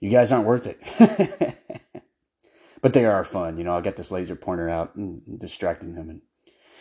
You 0.00 0.10
guys 0.10 0.32
aren't 0.32 0.46
worth 0.46 0.66
it. 0.66 1.56
but 2.82 2.94
they 2.94 3.04
are 3.04 3.24
fun. 3.24 3.58
You 3.58 3.64
know, 3.64 3.76
I 3.76 3.82
got 3.82 3.96
this 3.96 4.10
laser 4.10 4.36
pointer 4.36 4.68
out 4.68 4.96
and 4.96 5.38
distracting 5.38 5.94
them. 5.94 6.08
And 6.08 6.22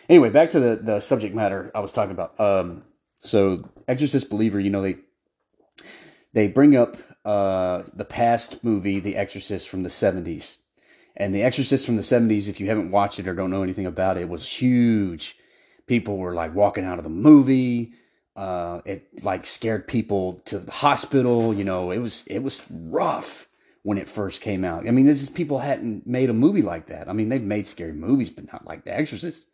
anyway, 0.09 0.29
back 0.29 0.49
to 0.51 0.59
the, 0.59 0.75
the 0.75 0.99
subject 0.99 1.33
matter 1.35 1.71
I 1.73 1.79
was 1.79 1.91
talking 1.91 2.11
about. 2.11 2.39
Um, 2.39 2.83
so 3.21 3.69
Exorcist 3.87 4.29
Believer, 4.29 4.59
you 4.59 4.69
know, 4.69 4.81
they 4.81 4.95
they 6.33 6.47
bring 6.47 6.75
up 6.75 6.97
uh, 7.25 7.83
the 7.93 8.05
past 8.05 8.63
movie, 8.63 8.99
The 8.99 9.15
Exorcist 9.15 9.69
from 9.69 9.83
the 9.83 9.89
70s. 9.89 10.57
And 11.17 11.33
The 11.33 11.43
Exorcist 11.43 11.85
from 11.85 11.95
the 11.95 12.01
70s, 12.01 12.47
if 12.47 12.59
you 12.59 12.67
haven't 12.67 12.91
watched 12.91 13.19
it 13.19 13.27
or 13.27 13.33
don't 13.33 13.49
know 13.49 13.63
anything 13.63 13.85
about 13.85 14.17
it, 14.17 14.29
was 14.29 14.47
huge 14.47 15.37
people 15.89 16.17
were 16.17 16.35
like 16.35 16.55
walking 16.55 16.85
out 16.85 16.99
of 16.99 17.03
the 17.03 17.09
movie. 17.09 17.91
Uh, 18.37 18.79
it 18.85 19.25
like 19.25 19.45
scared 19.45 19.87
people 19.87 20.35
to 20.45 20.59
the 20.59 20.71
hospital. 20.71 21.53
You 21.53 21.65
know, 21.65 21.91
it 21.91 21.97
was 21.97 22.23
it 22.27 22.39
was 22.39 22.63
rough 22.69 23.49
when 23.83 23.97
it 23.97 24.07
first 24.07 24.39
came 24.39 24.63
out. 24.63 24.87
I 24.87 24.91
mean, 24.91 25.07
this 25.07 25.21
is 25.21 25.29
people 25.29 25.59
hadn't 25.59 26.07
made 26.07 26.29
a 26.29 26.33
movie 26.33 26.61
like 26.61 26.85
that. 26.85 27.09
I 27.09 27.13
mean, 27.13 27.27
they've 27.27 27.43
made 27.43 27.67
scary 27.67 27.91
movies, 27.91 28.29
but 28.29 28.49
not 28.53 28.65
like 28.65 28.85
The 28.85 28.95
Exorcist. 28.95 29.47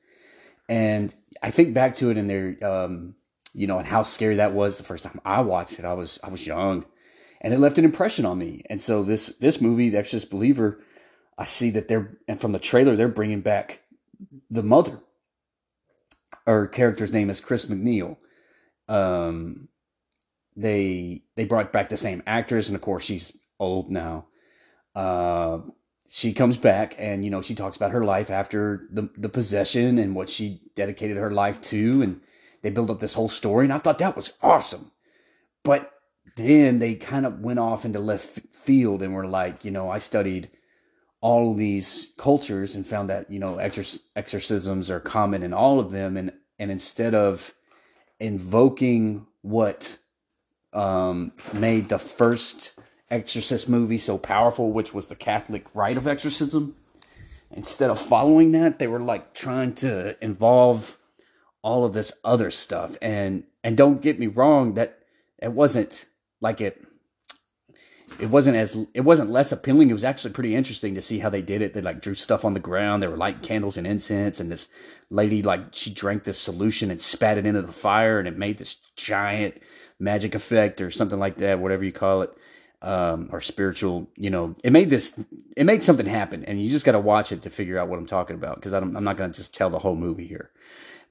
And 0.67 1.13
I 1.41 1.51
think 1.51 1.73
back 1.73 1.95
to 1.97 2.09
it 2.09 2.17
in 2.17 2.27
their, 2.27 2.57
um, 2.63 3.15
you 3.53 3.67
know, 3.67 3.77
and 3.77 3.87
how 3.87 4.01
scary 4.01 4.35
that 4.37 4.53
was 4.53 4.77
the 4.77 4.83
first 4.83 5.03
time 5.03 5.21
I 5.23 5.41
watched 5.41 5.79
it. 5.79 5.85
I 5.85 5.93
was 5.93 6.19
I 6.23 6.29
was 6.29 6.45
young, 6.45 6.85
and 7.41 7.53
it 7.53 7.59
left 7.59 7.77
an 7.77 7.85
impression 7.85 8.25
on 8.25 8.37
me. 8.37 8.63
And 8.69 8.81
so 8.81 9.03
this 9.03 9.27
this 9.39 9.61
movie, 9.61 9.89
The 9.89 9.99
Exorcist 9.99 10.31
Believer, 10.31 10.81
I 11.37 11.45
see 11.45 11.69
that 11.71 11.87
they're 11.87 12.17
and 12.27 12.41
from 12.41 12.51
the 12.51 12.59
trailer 12.59 12.95
they're 12.95 13.07
bringing 13.07 13.41
back 13.41 13.81
the 14.49 14.63
mother 14.63 15.01
her 16.45 16.67
character's 16.67 17.11
name 17.11 17.29
is 17.29 17.41
Chris 17.41 17.65
MacNeil. 17.65 18.17
Um, 18.87 19.67
they 20.55 21.23
they 21.35 21.45
brought 21.45 21.73
back 21.73 21.89
the 21.89 21.97
same 21.97 22.23
actress, 22.27 22.67
and 22.67 22.75
of 22.75 22.81
course 22.81 23.03
she's 23.03 23.35
old 23.59 23.89
now. 23.89 24.27
Uh, 24.93 25.59
she 26.09 26.33
comes 26.33 26.57
back, 26.57 26.95
and 26.97 27.23
you 27.23 27.31
know 27.31 27.41
she 27.41 27.55
talks 27.55 27.77
about 27.77 27.91
her 27.91 28.05
life 28.05 28.29
after 28.29 28.87
the 28.91 29.09
the 29.17 29.29
possession 29.29 29.97
and 29.97 30.15
what 30.15 30.29
she 30.29 30.61
dedicated 30.75 31.17
her 31.17 31.31
life 31.31 31.61
to, 31.63 32.01
and 32.01 32.21
they 32.61 32.69
build 32.69 32.91
up 32.91 32.99
this 32.99 33.15
whole 33.15 33.29
story, 33.29 33.65
and 33.65 33.73
I 33.73 33.79
thought 33.79 33.99
that 33.99 34.15
was 34.15 34.33
awesome. 34.41 34.91
But 35.63 35.91
then 36.35 36.79
they 36.79 36.95
kind 36.95 37.25
of 37.25 37.39
went 37.39 37.59
off 37.59 37.85
into 37.85 37.99
left 37.99 38.53
field 38.53 39.01
and 39.01 39.13
were 39.13 39.27
like, 39.27 39.63
you 39.63 39.71
know, 39.71 39.89
I 39.89 39.99
studied 39.99 40.49
all 41.21 41.53
these 41.55 42.13
cultures 42.17 42.75
and 42.75 42.85
found 42.85 43.09
that 43.09 43.31
you 43.31 43.39
know 43.39 43.55
exorc- 43.55 44.01
exorcisms 44.15 44.91
are 44.91 44.99
common 44.99 45.41
in 45.41 45.53
all 45.53 45.79
of 45.79 45.91
them 45.91 46.17
and 46.17 46.31
and 46.59 46.69
instead 46.69 47.15
of 47.15 47.53
invoking 48.19 49.25
what 49.41 49.97
um, 50.73 51.31
made 51.53 51.89
the 51.89 51.97
first 51.97 52.73
exorcist 53.15 53.67
movie 53.69 53.97
so 53.97 54.17
powerful 54.17 54.71
which 54.71 54.93
was 54.93 55.07
the 55.07 55.15
catholic 55.15 55.65
rite 55.73 55.97
of 55.97 56.07
exorcism 56.07 56.75
instead 57.51 57.89
of 57.89 57.99
following 57.99 58.51
that 58.51 58.79
they 58.79 58.87
were 58.87 58.99
like 58.99 59.33
trying 59.33 59.73
to 59.73 60.21
involve 60.23 60.97
all 61.61 61.85
of 61.85 61.93
this 61.93 62.11
other 62.23 62.51
stuff 62.51 62.97
and 63.01 63.43
and 63.63 63.77
don't 63.77 64.01
get 64.01 64.19
me 64.19 64.27
wrong 64.27 64.75
that 64.75 64.99
it 65.41 65.51
wasn't 65.51 66.05
like 66.41 66.61
it 66.61 66.85
it 68.19 68.29
wasn't 68.29 68.55
as 68.55 68.77
it 68.93 69.01
wasn't 69.01 69.29
less 69.29 69.51
appealing. 69.51 69.89
It 69.89 69.93
was 69.93 70.03
actually 70.03 70.33
pretty 70.33 70.55
interesting 70.55 70.95
to 70.95 71.01
see 71.01 71.19
how 71.19 71.29
they 71.29 71.41
did 71.41 71.61
it. 71.61 71.73
They 71.73 71.81
like 71.81 72.01
drew 72.01 72.13
stuff 72.13 72.45
on 72.45 72.53
the 72.53 72.59
ground. 72.59 73.01
They 73.01 73.07
were 73.07 73.17
lighting 73.17 73.41
candles 73.41 73.77
and 73.77 73.85
incense, 73.85 74.39
and 74.39 74.51
this 74.51 74.67
lady 75.09 75.41
like 75.41 75.73
she 75.73 75.89
drank 75.89 76.23
this 76.23 76.39
solution 76.39 76.91
and 76.91 77.01
spat 77.01 77.37
it 77.37 77.45
into 77.45 77.61
the 77.61 77.71
fire, 77.71 78.19
and 78.19 78.27
it 78.27 78.37
made 78.37 78.57
this 78.57 78.77
giant 78.95 79.61
magic 79.99 80.35
effect 80.35 80.81
or 80.81 80.91
something 80.91 81.19
like 81.19 81.37
that, 81.37 81.59
whatever 81.59 81.83
you 81.83 81.91
call 81.91 82.21
it, 82.21 82.31
um, 82.81 83.29
or 83.31 83.41
spiritual. 83.41 84.07
You 84.15 84.29
know, 84.29 84.55
it 84.63 84.71
made 84.71 84.89
this 84.89 85.13
it 85.55 85.65
made 85.65 85.83
something 85.83 86.05
happen, 86.05 86.43
and 86.45 86.61
you 86.61 86.69
just 86.69 86.85
got 86.85 86.93
to 86.93 86.99
watch 86.99 87.31
it 87.31 87.41
to 87.43 87.49
figure 87.49 87.77
out 87.77 87.87
what 87.87 87.99
I'm 87.99 88.05
talking 88.05 88.35
about 88.35 88.55
because 88.55 88.73
I'm 88.73 88.91
not 89.03 89.17
going 89.17 89.31
to 89.31 89.35
just 89.35 89.53
tell 89.53 89.69
the 89.69 89.79
whole 89.79 89.95
movie 89.95 90.27
here. 90.27 90.51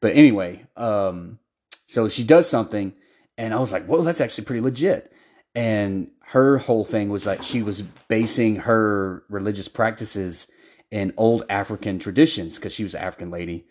But 0.00 0.14
anyway, 0.14 0.66
um, 0.76 1.38
so 1.86 2.08
she 2.08 2.24
does 2.24 2.48
something, 2.48 2.94
and 3.38 3.54
I 3.54 3.58
was 3.58 3.72
like, 3.72 3.88
well, 3.88 4.02
that's 4.02 4.20
actually 4.20 4.44
pretty 4.44 4.60
legit 4.60 5.12
and 5.54 6.10
her 6.20 6.58
whole 6.58 6.84
thing 6.84 7.08
was 7.10 7.26
like 7.26 7.42
she 7.42 7.62
was 7.62 7.82
basing 8.08 8.56
her 8.56 9.22
religious 9.28 9.68
practices 9.68 10.48
in 10.90 11.12
old 11.16 11.44
African 11.48 11.98
traditions 11.98 12.56
because 12.56 12.74
she 12.74 12.84
was 12.84 12.94
an 12.94 13.02
African 13.02 13.30
lady. 13.30 13.66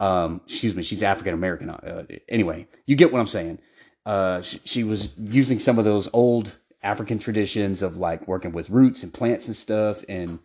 Um, 0.00 0.40
excuse 0.46 0.74
me, 0.74 0.82
she's 0.82 1.02
African 1.02 1.34
American. 1.34 1.70
Uh, 1.70 2.06
anyway, 2.28 2.66
you 2.86 2.96
get 2.96 3.12
what 3.12 3.20
I'm 3.20 3.26
saying. 3.28 3.60
Uh, 4.04 4.42
she, 4.42 4.60
she, 4.64 4.84
was 4.84 5.10
using 5.16 5.60
some 5.60 5.78
of 5.78 5.84
those 5.84 6.08
old 6.12 6.56
African 6.82 7.18
traditions 7.18 7.82
of 7.82 7.96
like 7.96 8.26
working 8.26 8.52
with 8.52 8.70
roots 8.70 9.02
and 9.02 9.14
plants 9.14 9.46
and 9.46 9.56
stuff. 9.56 10.04
And 10.08 10.40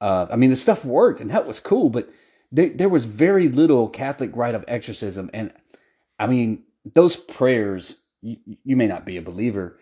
uh, 0.00 0.26
I 0.30 0.36
mean, 0.36 0.50
the 0.50 0.56
stuff 0.56 0.84
worked 0.84 1.20
and 1.20 1.30
that 1.30 1.46
was 1.46 1.60
cool, 1.60 1.90
but 1.90 2.08
there, 2.50 2.70
there 2.70 2.88
was 2.88 3.06
very 3.06 3.48
little 3.48 3.88
Catholic 3.88 4.34
rite 4.34 4.54
of 4.54 4.64
exorcism. 4.68 5.30
And 5.32 5.52
I 6.18 6.26
mean, 6.26 6.64
those 6.84 7.16
prayers, 7.16 8.02
you, 8.22 8.36
you 8.64 8.76
may 8.76 8.86
not 8.86 9.06
be 9.06 9.16
a 9.16 9.22
believer, 9.22 9.78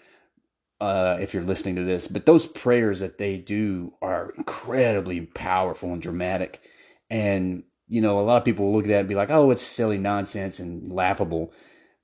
uh, 0.80 1.16
if 1.20 1.32
you're 1.32 1.44
listening 1.44 1.76
to 1.76 1.84
this, 1.84 2.08
but 2.08 2.26
those 2.26 2.46
prayers 2.46 3.00
that 3.00 3.18
they 3.18 3.36
do 3.36 3.94
are 4.02 4.32
incredibly 4.36 5.20
powerful 5.22 5.92
and 5.92 6.02
dramatic. 6.02 6.60
And, 7.08 7.62
you 7.88 8.00
know, 8.00 8.18
a 8.18 8.22
lot 8.22 8.38
of 8.38 8.44
people 8.44 8.72
look 8.72 8.84
at 8.84 8.88
that 8.88 9.00
and 9.00 9.08
be 9.08 9.14
like, 9.14 9.30
oh, 9.30 9.50
it's 9.50 9.62
silly 9.62 9.98
nonsense 9.98 10.58
and 10.58 10.92
laughable. 10.92 11.52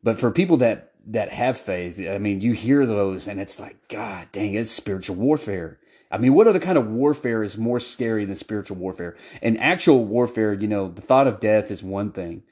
But 0.03 0.19
for 0.19 0.31
people 0.31 0.57
that, 0.59 0.90
that 1.07 1.33
have 1.33 1.59
faith, 1.59 2.01
I 2.09 2.19
mean, 2.19 2.41
you 2.41 2.53
hear 2.53 2.87
those 2.87 3.27
and 3.27 3.41
it's 3.41 3.59
like, 3.59 3.89
God 3.89 4.29
dang, 4.33 4.55
it's 4.55 4.71
spiritual 4.71 5.17
warfare. 5.17 5.79
I 6.11 6.19
mean, 6.19 6.35
what 6.35 6.49
other 6.49 6.59
kind 6.59 6.77
of 6.77 6.89
warfare 6.89 7.43
is 7.43 7.57
more 7.57 7.79
scary 7.79 8.25
than 8.25 8.35
spiritual 8.37 8.77
warfare? 8.77 9.17
And 9.43 9.61
actual 9.61 10.05
warfare, 10.05 10.53
you 10.53 10.67
know, 10.67 10.89
the 10.89 11.03
thought 11.03 11.29
of 11.29 11.41
death 11.41 11.71
is 11.71 11.83
one 11.83 12.11
thing, 12.11 12.43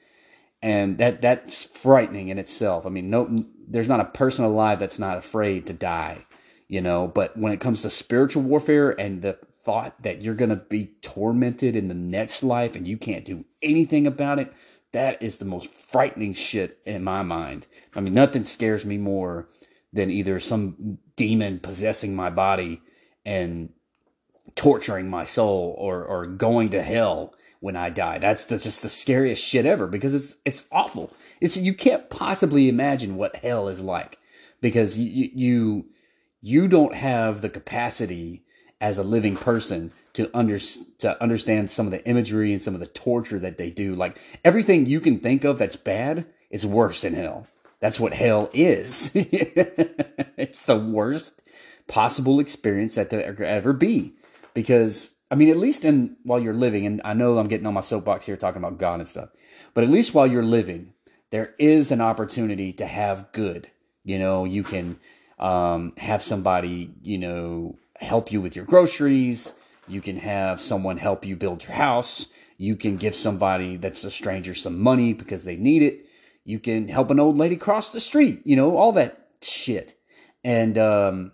and 0.61 0.97
that 0.97 1.21
that's 1.21 1.65
frightening 1.65 2.29
in 2.29 2.37
itself. 2.37 2.85
I 2.85 2.89
mean, 2.89 3.09
no, 3.09 3.45
there's 3.67 3.89
not 3.89 3.99
a 3.99 4.05
person 4.05 4.45
alive 4.45 4.79
that's 4.79 4.99
not 4.99 5.17
afraid 5.17 5.67
to 5.67 5.73
die, 5.73 6.25
you 6.69 6.79
know. 6.79 7.07
But 7.07 7.35
when 7.37 7.51
it 7.51 7.59
comes 7.59 7.81
to 7.81 7.89
spiritual 7.89 8.43
warfare 8.43 8.91
and 8.91 9.21
the 9.21 9.37
thought 9.61 10.01
that 10.03 10.21
you're 10.21 10.35
going 10.35 10.49
to 10.49 10.55
be 10.55 10.93
tormented 11.01 11.75
in 11.75 11.89
the 11.89 11.93
next 11.93 12.43
life 12.43 12.77
and 12.77 12.87
you 12.87 12.97
can't 12.97 13.25
do 13.25 13.43
anything 13.61 14.07
about 14.07 14.39
it, 14.39 14.53
that 14.91 15.21
is 15.21 15.37
the 15.37 15.45
most 15.45 15.71
frightening 15.71 16.33
shit 16.33 16.79
in 16.85 17.03
my 17.03 17.21
mind. 17.21 17.67
I 17.95 18.01
mean, 18.01 18.13
nothing 18.13 18.43
scares 18.43 18.85
me 18.85 18.97
more 18.97 19.47
than 19.93 20.09
either 20.09 20.39
some 20.39 20.97
demon 21.15 21.59
possessing 21.59 22.15
my 22.15 22.29
body 22.29 22.81
and 23.25 23.69
torturing 24.55 25.09
my 25.09 25.23
soul 25.23 25.75
or 25.77 26.03
or 26.03 26.25
going 26.25 26.69
to 26.69 26.81
hell 26.81 27.33
when 27.59 27.75
I 27.75 27.89
die. 27.89 28.17
That's, 28.17 28.45
that's 28.45 28.63
just 28.63 28.81
the 28.81 28.89
scariest 28.89 29.43
shit 29.43 29.65
ever 29.65 29.87
because 29.87 30.13
it's 30.13 30.35
it's 30.45 30.63
awful. 30.71 31.13
It's 31.41 31.57
you 31.57 31.73
can't 31.73 32.09
possibly 32.09 32.69
imagine 32.69 33.15
what 33.15 33.37
hell 33.37 33.67
is 33.67 33.81
like 33.81 34.17
because 34.61 34.97
you 34.97 35.29
you 35.33 35.85
you 36.41 36.67
don't 36.67 36.95
have 36.95 37.41
the 37.41 37.49
capacity 37.49 38.43
as 38.81 38.97
a 38.97 39.03
living 39.03 39.35
person 39.35 39.91
to 40.13 40.29
under 40.33 40.59
to 40.59 41.21
understand 41.21 41.69
some 41.69 41.87
of 41.87 41.91
the 41.91 42.05
imagery 42.07 42.51
and 42.53 42.61
some 42.61 42.73
of 42.73 42.79
the 42.79 42.87
torture 42.87 43.39
that 43.39 43.57
they 43.57 43.69
do. 43.69 43.95
Like 43.95 44.19
everything 44.43 44.85
you 44.85 44.99
can 44.99 45.19
think 45.19 45.43
of 45.43 45.57
that's 45.57 45.75
bad 45.75 46.25
is 46.49 46.65
worse 46.65 47.01
than 47.01 47.13
hell. 47.13 47.47
That's 47.79 47.99
what 47.99 48.13
hell 48.13 48.49
is. 48.53 49.11
it's 49.15 50.61
the 50.61 50.77
worst 50.77 51.43
possible 51.87 52.39
experience 52.39 52.95
that 52.95 53.09
there 53.09 53.33
could 53.33 53.45
ever 53.45 53.73
be. 53.73 54.13
Because, 54.53 55.15
I 55.31 55.35
mean, 55.35 55.49
at 55.49 55.57
least 55.57 55.85
in 55.85 56.17
while 56.23 56.39
you're 56.39 56.53
living, 56.53 56.85
and 56.85 57.01
I 57.05 57.13
know 57.13 57.37
I'm 57.37 57.47
getting 57.47 57.67
on 57.67 57.73
my 57.73 57.81
soapbox 57.81 58.25
here 58.25 58.37
talking 58.37 58.61
about 58.61 58.77
God 58.77 58.99
and 58.99 59.07
stuff, 59.07 59.29
but 59.73 59.83
at 59.83 59.89
least 59.89 60.13
while 60.13 60.27
you're 60.27 60.43
living, 60.43 60.93
there 61.29 61.53
is 61.59 61.91
an 61.91 62.01
opportunity 62.01 62.73
to 62.73 62.85
have 62.85 63.31
good. 63.31 63.69
You 64.03 64.19
know, 64.19 64.45
you 64.45 64.63
can 64.63 64.99
um, 65.37 65.93
have 65.97 66.21
somebody, 66.21 66.91
you 67.01 67.17
know, 67.17 67.77
help 67.99 68.31
you 68.31 68.41
with 68.41 68.55
your 68.55 68.65
groceries. 68.65 69.53
You 69.89 70.01
can 70.01 70.17
have 70.17 70.61
someone 70.61 70.97
help 70.97 71.25
you 71.25 71.35
build 71.35 71.63
your 71.63 71.73
house. 71.73 72.27
You 72.57 72.75
can 72.75 72.97
give 72.97 73.15
somebody 73.15 73.77
that's 73.77 74.03
a 74.03 74.11
stranger 74.11 74.53
some 74.53 74.79
money 74.79 75.13
because 75.13 75.43
they 75.43 75.55
need 75.55 75.81
it. 75.81 76.05
You 76.45 76.59
can 76.59 76.87
help 76.87 77.11
an 77.11 77.19
old 77.19 77.37
lady 77.37 77.55
cross 77.55 77.91
the 77.91 77.99
street, 77.99 78.41
you 78.45 78.55
know, 78.55 78.77
all 78.77 78.91
that 78.93 79.27
shit. 79.41 79.95
And 80.43 80.77
um, 80.77 81.31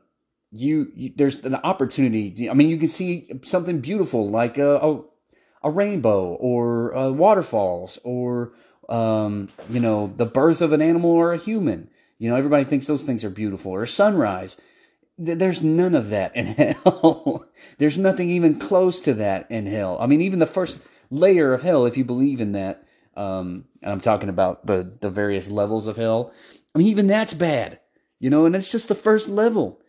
you, 0.52 0.92
you, 0.96 1.14
there's 1.16 1.44
an 1.46 1.56
opportunity. 1.56 2.50
I 2.50 2.54
mean, 2.54 2.70
you 2.70 2.78
can 2.78 2.88
see 2.88 3.30
something 3.44 3.80
beautiful 3.80 4.30
like 4.30 4.58
a, 4.58 4.78
a, 4.78 5.04
a 5.64 5.70
rainbow 5.72 6.34
or 6.34 6.96
uh, 6.96 7.12
waterfalls 7.12 8.00
or 8.04 8.54
um, 8.90 9.50
you 9.70 9.80
know 9.80 10.14
the 10.16 10.26
birth 10.26 10.62
of 10.62 10.74
an 10.74 10.82
animal 10.82 11.12
or 11.12 11.34
a 11.34 11.38
human. 11.38 11.90
You 12.18 12.30
know, 12.30 12.36
everybody 12.36 12.64
thinks 12.64 12.88
those 12.88 13.04
things 13.04 13.24
are 13.24 13.30
beautiful 13.30 13.72
or 13.72 13.86
sunrise. 13.86 14.58
There's 15.18 15.64
none 15.64 15.96
of 15.96 16.10
that 16.10 16.36
in 16.36 16.48
hell. 16.48 17.46
There's 17.78 17.98
nothing 17.98 18.30
even 18.30 18.60
close 18.60 19.00
to 19.02 19.14
that 19.16 19.50
in 19.50 19.66
hell. 19.66 19.98
I 20.00 20.08
mean, 20.08 20.22
even 20.22 20.40
the 20.40 20.46
first 20.46 20.82
layer 21.10 21.54
of 21.54 21.62
hell, 21.62 21.86
if 21.86 21.96
you 21.96 22.04
believe 22.04 22.42
in 22.42 22.52
that, 22.52 22.86
um, 23.16 23.66
and 23.82 23.92
I'm 23.92 24.02
talking 24.02 24.30
about 24.30 24.66
the 24.66 24.92
the 25.00 25.10
various 25.10 25.50
levels 25.50 25.88
of 25.88 25.96
hell. 25.96 26.34
I 26.74 26.80
mean, 26.80 26.88
even 26.88 27.08
that's 27.08 27.34
bad, 27.34 27.80
you 28.20 28.30
know, 28.30 28.46
and 28.46 28.56
it's 28.56 28.72
just 28.72 28.90
the 28.90 28.96
first 28.96 29.30
level. 29.30 29.82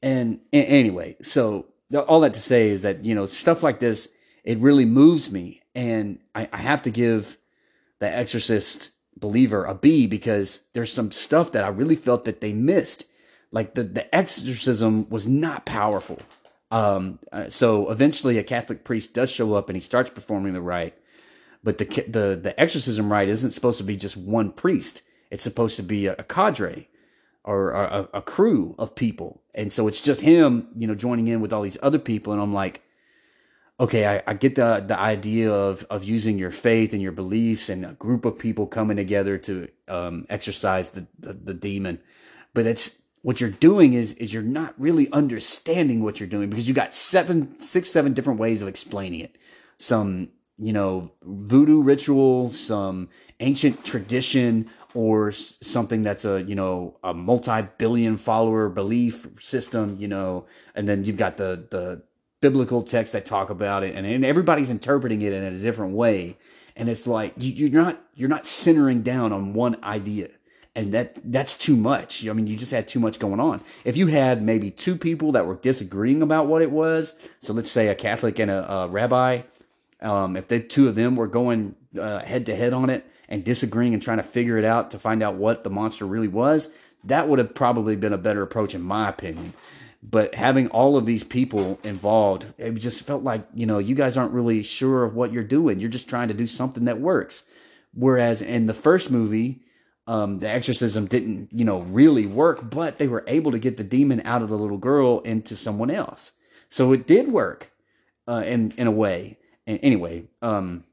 And, 0.00 0.38
and 0.52 0.66
anyway, 0.66 1.16
so 1.22 1.66
all 2.06 2.20
that 2.20 2.34
to 2.34 2.40
say 2.40 2.68
is 2.68 2.82
that 2.82 3.04
you 3.04 3.14
know 3.14 3.26
stuff 3.26 3.64
like 3.64 3.80
this, 3.80 4.10
it 4.44 4.58
really 4.58 4.84
moves 4.84 5.30
me, 5.30 5.62
and 5.74 6.20
I, 6.34 6.48
I 6.52 6.58
have 6.58 6.82
to 6.82 6.90
give 6.90 7.36
the 7.98 8.08
Exorcist 8.08 8.90
believer 9.16 9.64
a 9.64 9.74
B 9.74 10.06
because 10.06 10.60
there's 10.72 10.92
some 10.92 11.10
stuff 11.10 11.50
that 11.52 11.64
I 11.64 11.68
really 11.68 11.96
felt 11.96 12.24
that 12.26 12.40
they 12.40 12.52
missed. 12.52 13.04
Like 13.50 13.74
the 13.74 13.84
the 13.84 14.14
exorcism 14.14 15.08
was 15.08 15.26
not 15.26 15.64
powerful. 15.64 16.18
Um, 16.70 17.18
uh, 17.32 17.48
so 17.48 17.90
eventually, 17.90 18.38
a 18.38 18.44
Catholic 18.44 18.84
priest 18.84 19.14
does 19.14 19.30
show 19.30 19.54
up 19.54 19.68
and 19.68 19.76
he 19.76 19.80
starts 19.80 20.10
performing 20.10 20.52
the 20.52 20.60
rite. 20.60 20.94
But 21.64 21.78
the 21.78 21.84
the 21.84 22.38
the 22.40 22.60
exorcism 22.60 23.10
rite 23.10 23.28
isn't 23.28 23.52
supposed 23.52 23.78
to 23.78 23.84
be 23.84 23.96
just 23.96 24.16
one 24.16 24.52
priest. 24.52 25.02
It's 25.30 25.42
supposed 25.42 25.76
to 25.76 25.82
be 25.82 26.06
a, 26.06 26.14
a 26.18 26.24
cadre 26.24 26.88
or 27.44 27.72
a, 27.72 28.08
a, 28.14 28.22
crew 28.22 28.74
of 28.78 28.94
people, 28.94 29.42
and 29.54 29.72
so 29.72 29.88
it's 29.88 30.02
just 30.02 30.20
him, 30.20 30.68
you 30.76 30.86
know, 30.86 30.94
joining 30.94 31.28
in 31.28 31.40
with 31.40 31.52
all 31.52 31.62
these 31.62 31.78
other 31.82 31.98
people. 31.98 32.32
And 32.32 32.42
I'm 32.42 32.52
like, 32.52 32.82
okay, 33.80 34.06
I, 34.06 34.22
I 34.26 34.34
get 34.34 34.54
the 34.54 34.84
the 34.86 34.98
idea 34.98 35.50
of 35.50 35.84
of 35.88 36.04
using 36.04 36.38
your 36.38 36.50
faith 36.50 36.92
and 36.92 37.00
your 37.00 37.12
beliefs 37.12 37.68
and 37.70 37.84
a 37.86 37.92
group 37.92 38.24
of 38.24 38.38
people 38.38 38.66
coming 38.66 38.98
together 38.98 39.38
to 39.38 39.68
um, 39.88 40.26
exercise 40.28 40.90
the, 40.90 41.06
the 41.18 41.32
the 41.32 41.54
demon, 41.54 42.00
but 42.52 42.66
it's 42.66 42.98
what 43.22 43.40
you're 43.40 43.50
doing 43.50 43.92
is 43.92 44.12
is 44.14 44.32
you're 44.32 44.42
not 44.42 44.74
really 44.78 45.10
understanding 45.12 46.02
what 46.02 46.20
you're 46.20 46.28
doing 46.28 46.50
because 46.50 46.68
you 46.68 46.74
got 46.74 46.94
seven 46.94 47.58
six 47.60 47.90
seven 47.90 48.12
different 48.14 48.40
ways 48.40 48.62
of 48.62 48.68
explaining 48.68 49.20
it. 49.20 49.36
Some 49.76 50.30
you 50.58 50.72
know 50.72 51.12
voodoo 51.22 51.82
ritual 51.82 52.48
some 52.50 53.08
ancient 53.38 53.84
tradition 53.84 54.68
or 54.92 55.30
something 55.30 56.02
that's 56.02 56.24
a 56.24 56.42
you 56.42 56.54
know 56.54 56.96
a 57.04 57.14
multi-billion 57.14 58.16
follower 58.16 58.68
belief 58.68 59.28
system 59.38 59.96
you 60.00 60.08
know 60.08 60.44
and 60.74 60.88
then 60.88 61.04
you've 61.04 61.16
got 61.16 61.36
the 61.36 61.64
the 61.70 62.02
biblical 62.40 62.82
texts 62.82 63.12
that 63.12 63.26
talk 63.26 63.50
about 63.50 63.82
it 63.82 63.94
and, 63.94 64.06
and 64.06 64.24
everybody's 64.24 64.70
interpreting 64.70 65.22
it 65.22 65.32
in 65.32 65.42
a 65.42 65.58
different 65.58 65.94
way. 65.94 66.36
And 66.76 66.88
it's 66.88 67.06
like 67.06 67.34
you, 67.36 67.52
you're 67.52 67.82
not 67.82 68.00
you're 68.14 68.28
not 68.28 68.46
centering 68.46 69.02
down 69.02 69.32
on 69.32 69.52
one 69.52 69.82
idea 69.82 70.28
and 70.74 70.94
that 70.94 71.18
that's 71.24 71.56
too 71.56 71.76
much. 71.76 72.26
I 72.26 72.32
mean, 72.32 72.46
you 72.46 72.56
just 72.56 72.72
had 72.72 72.86
too 72.86 73.00
much 73.00 73.18
going 73.18 73.40
on. 73.40 73.62
If 73.84 73.96
you 73.96 74.06
had 74.06 74.42
maybe 74.42 74.70
two 74.70 74.96
people 74.96 75.32
that 75.32 75.46
were 75.46 75.56
disagreeing 75.56 76.22
about 76.22 76.46
what 76.46 76.62
it 76.62 76.70
was, 76.70 77.14
so 77.40 77.52
let's 77.52 77.70
say 77.70 77.88
a 77.88 77.94
Catholic 77.94 78.38
and 78.38 78.50
a, 78.50 78.72
a 78.72 78.88
rabbi, 78.88 79.42
um, 80.00 80.36
if 80.36 80.48
the 80.48 80.60
two 80.60 80.88
of 80.88 80.94
them 80.94 81.16
were 81.16 81.26
going 81.26 81.74
uh, 81.98 82.20
head 82.20 82.46
to 82.46 82.54
head 82.56 82.72
on 82.72 82.90
it 82.90 83.04
and 83.28 83.44
disagreeing 83.44 83.92
and 83.94 84.02
trying 84.02 84.18
to 84.18 84.22
figure 84.22 84.56
it 84.56 84.64
out 84.64 84.92
to 84.92 84.98
find 84.98 85.22
out 85.22 85.34
what 85.34 85.64
the 85.64 85.70
monster 85.70 86.06
really 86.06 86.28
was, 86.28 86.70
that 87.04 87.28
would 87.28 87.38
have 87.38 87.54
probably 87.54 87.96
been 87.96 88.12
a 88.12 88.18
better 88.18 88.42
approach, 88.42 88.74
in 88.74 88.82
my 88.82 89.08
opinion. 89.08 89.54
But 90.02 90.34
having 90.34 90.68
all 90.68 90.96
of 90.96 91.06
these 91.06 91.24
people 91.24 91.80
involved, 91.82 92.46
it 92.56 92.72
just 92.74 93.02
felt 93.02 93.24
like 93.24 93.46
you 93.52 93.66
know 93.66 93.78
you 93.78 93.94
guys 93.94 94.16
aren't 94.16 94.32
really 94.32 94.62
sure 94.62 95.04
of 95.04 95.14
what 95.14 95.32
you're 95.32 95.42
doing. 95.42 95.80
You're 95.80 95.90
just 95.90 96.08
trying 96.08 96.28
to 96.28 96.34
do 96.34 96.46
something 96.46 96.84
that 96.84 97.00
works. 97.00 97.44
Whereas 97.94 98.42
in 98.42 98.66
the 98.66 98.74
first 98.74 99.10
movie, 99.10 99.62
um, 100.08 100.38
the 100.38 100.48
exorcism 100.48 101.04
didn't, 101.04 101.50
you 101.52 101.66
know, 101.66 101.82
really 101.82 102.26
work, 102.26 102.70
but 102.70 102.96
they 102.96 103.06
were 103.06 103.24
able 103.26 103.52
to 103.52 103.58
get 103.58 103.76
the 103.76 103.84
demon 103.84 104.22
out 104.24 104.40
of 104.40 104.48
the 104.48 104.56
little 104.56 104.78
girl 104.78 105.20
into 105.20 105.54
someone 105.54 105.90
else. 105.90 106.32
So 106.70 106.92
it 106.92 107.06
did 107.06 107.30
work 107.30 107.72
uh, 108.26 108.42
in 108.46 108.72
in 108.78 108.86
a 108.86 108.90
way. 108.90 109.36
And 109.66 109.78
anyway, 109.82 110.24
um, 110.40 110.84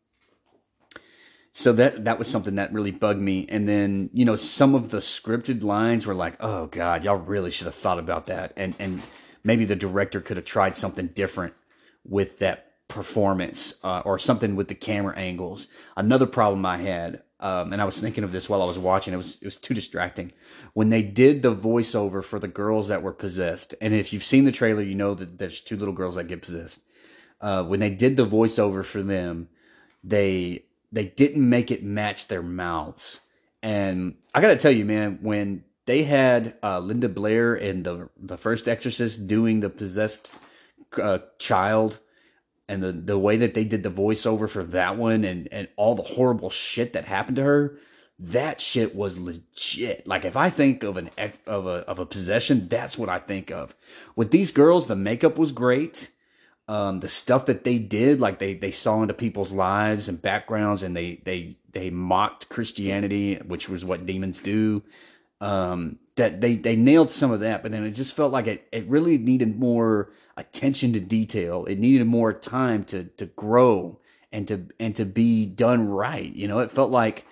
so 1.54 1.72
that 1.74 2.04
that 2.04 2.20
was 2.20 2.28
something 2.28 2.56
that 2.56 2.74
really 2.74 2.92
bugged 2.92 3.22
me. 3.22 3.48
And 3.48 3.70
then 3.70 4.10
you 4.14 4.26
know, 4.26 4.36
some 4.36 4.76
of 4.76 4.92
the 4.92 4.98
scripted 4.98 5.64
lines 5.64 6.06
were 6.06 6.14
like, 6.14 6.36
"Oh 6.42 6.68
God, 6.68 7.06
y'all 7.06 7.16
really 7.16 7.52
should 7.52 7.68
have 7.68 7.76
thought 7.76 8.00
about 8.00 8.28
that." 8.28 8.52
And 8.58 8.76
and 8.80 9.02
maybe 9.46 9.64
the 9.64 9.78
director 9.78 10.20
could 10.20 10.36
have 10.36 10.46
tried 10.46 10.76
something 10.76 11.08
different 11.08 11.54
with 12.04 12.40
that 12.40 12.74
performance 12.90 13.76
uh, 13.82 14.02
or 14.04 14.20
something 14.20 14.58
with 14.58 14.68
the 14.68 14.76
camera 14.76 15.18
angles. 15.18 15.70
Another 15.96 16.26
problem 16.26 16.66
I 16.66 16.78
had 16.78 17.24
um, 17.46 17.74
and 17.74 17.80
I 17.80 17.86
was 17.86 18.00
thinking 18.00 18.24
of 18.24 18.32
this 18.32 18.50
while 18.50 18.64
I 18.64 18.66
was 18.66 18.80
watching. 18.80 19.14
It 19.14 19.18
was 19.18 19.38
it 19.40 19.46
was 19.46 19.58
too 19.58 19.76
distracting 19.76 20.32
when 20.74 20.90
they 20.90 21.04
did 21.04 21.44
the 21.44 21.56
voiceover 21.56 22.24
for 22.24 22.40
the 22.40 22.48
girls 22.48 22.88
that 22.88 23.04
were 23.04 23.14
possessed. 23.14 23.76
And 23.80 23.94
if 23.94 24.12
you've 24.12 24.24
seen 24.24 24.46
the 24.46 24.52
trailer, 24.52 24.82
you 24.82 24.96
know 24.96 25.14
that 25.14 25.38
there's 25.38 25.62
two 25.62 25.78
little 25.78 25.94
girls 25.94 26.16
that 26.16 26.24
get 26.28 26.42
possessed. 26.42 26.82
Uh, 27.40 27.64
when 27.64 27.80
they 27.80 27.92
did 27.92 28.18
the 28.18 28.26
voiceover 28.26 28.84
for 28.84 29.04
them, 29.04 29.48
they 30.04 30.66
they 30.92 31.06
didn't 31.06 31.48
make 31.48 31.70
it 31.70 31.84
match 31.84 32.30
their 32.30 32.42
mouths. 32.42 33.20
And 33.62 34.16
I 34.34 34.42
got 34.42 34.48
to 34.48 34.58
tell 34.58 34.72
you, 34.72 34.84
man, 34.84 35.20
when 35.22 35.66
they 35.86 36.02
had 36.02 36.56
uh, 36.64 36.80
Linda 36.80 37.10
Blair 37.10 37.54
in 37.54 37.84
the 37.84 38.10
the 38.20 38.40
first 38.40 38.68
Exorcist 38.68 39.28
doing 39.28 39.60
the 39.60 39.70
possessed 39.70 40.34
uh, 41.00 41.20
child 41.38 42.00
and 42.68 42.82
the 42.82 42.92
the 42.92 43.20
way 43.20 43.38
that 43.38 43.54
they 43.54 43.64
did 43.64 43.84
the 43.84 43.90
voiceover 43.90 44.50
for 44.50 44.64
that 44.64 44.98
one 44.98 45.24
and 45.24 45.48
and 45.52 45.68
all 45.76 45.96
the 45.96 46.04
horrible 46.04 46.50
shit 46.50 46.94
that 46.94 47.06
happened 47.06 47.38
to 47.38 47.44
her 47.44 47.78
that 48.18 48.62
shit 48.62 48.96
was 48.96 49.20
legit. 49.20 50.08
Like 50.08 50.26
if 50.26 50.38
i 50.38 50.50
think 50.50 50.84
of 50.84 50.98
an 50.98 51.10
of 51.46 51.68
a 51.68 51.84
of 51.88 52.00
a 52.00 52.06
possession 52.06 52.68
that's 52.68 52.98
what 52.98 53.10
i 53.10 53.20
think 53.20 53.52
of. 53.52 53.76
With 54.16 54.32
these 54.32 54.52
girls 54.52 54.88
the 54.88 54.96
makeup 54.96 55.38
was 55.38 55.52
great. 55.52 56.12
Um, 56.68 57.00
the 57.00 57.10
stuff 57.10 57.46
that 57.46 57.64
they 57.64 57.78
did 57.78 58.20
like 58.20 58.40
they 58.40 58.56
they 58.56 58.72
saw 58.72 59.02
into 59.02 59.14
people's 59.14 59.52
lives 59.52 60.10
and 60.10 60.22
backgrounds 60.22 60.82
and 60.82 60.96
they 60.96 61.22
they 61.24 61.58
they 61.72 61.92
mocked 61.92 62.50
christianity 62.50 63.36
which 63.36 63.70
was 63.70 63.86
what 63.86 64.06
demons 64.06 64.40
do. 64.40 64.82
Um, 65.42 66.00
that 66.16 66.42
they 66.42 66.56
they 66.56 66.76
nailed 66.76 67.12
some 67.12 67.32
of 67.32 67.42
that, 67.42 67.62
but 67.62 67.72
then 67.72 67.84
it 67.84 67.92
just 67.92 68.16
felt 68.16 68.32
like 68.32 68.48
it, 68.48 68.68
it 68.72 68.88
really 68.88 69.18
needed 69.18 69.60
more 69.60 70.10
attention 70.38 70.94
to 70.94 71.00
detail. 71.00 71.66
It 71.66 71.80
needed 71.80 72.06
more 72.08 72.34
time 72.34 72.84
to 72.86 73.06
to 73.06 73.26
grow 73.26 74.00
and 74.32 74.48
to 74.48 74.68
and 74.80 74.96
to 74.96 75.06
be 75.06 75.46
done 75.46 75.88
right. 75.90 76.34
You 76.34 76.48
know, 76.48 76.60
it 76.60 76.72
felt 76.72 76.92
like 76.92 77.26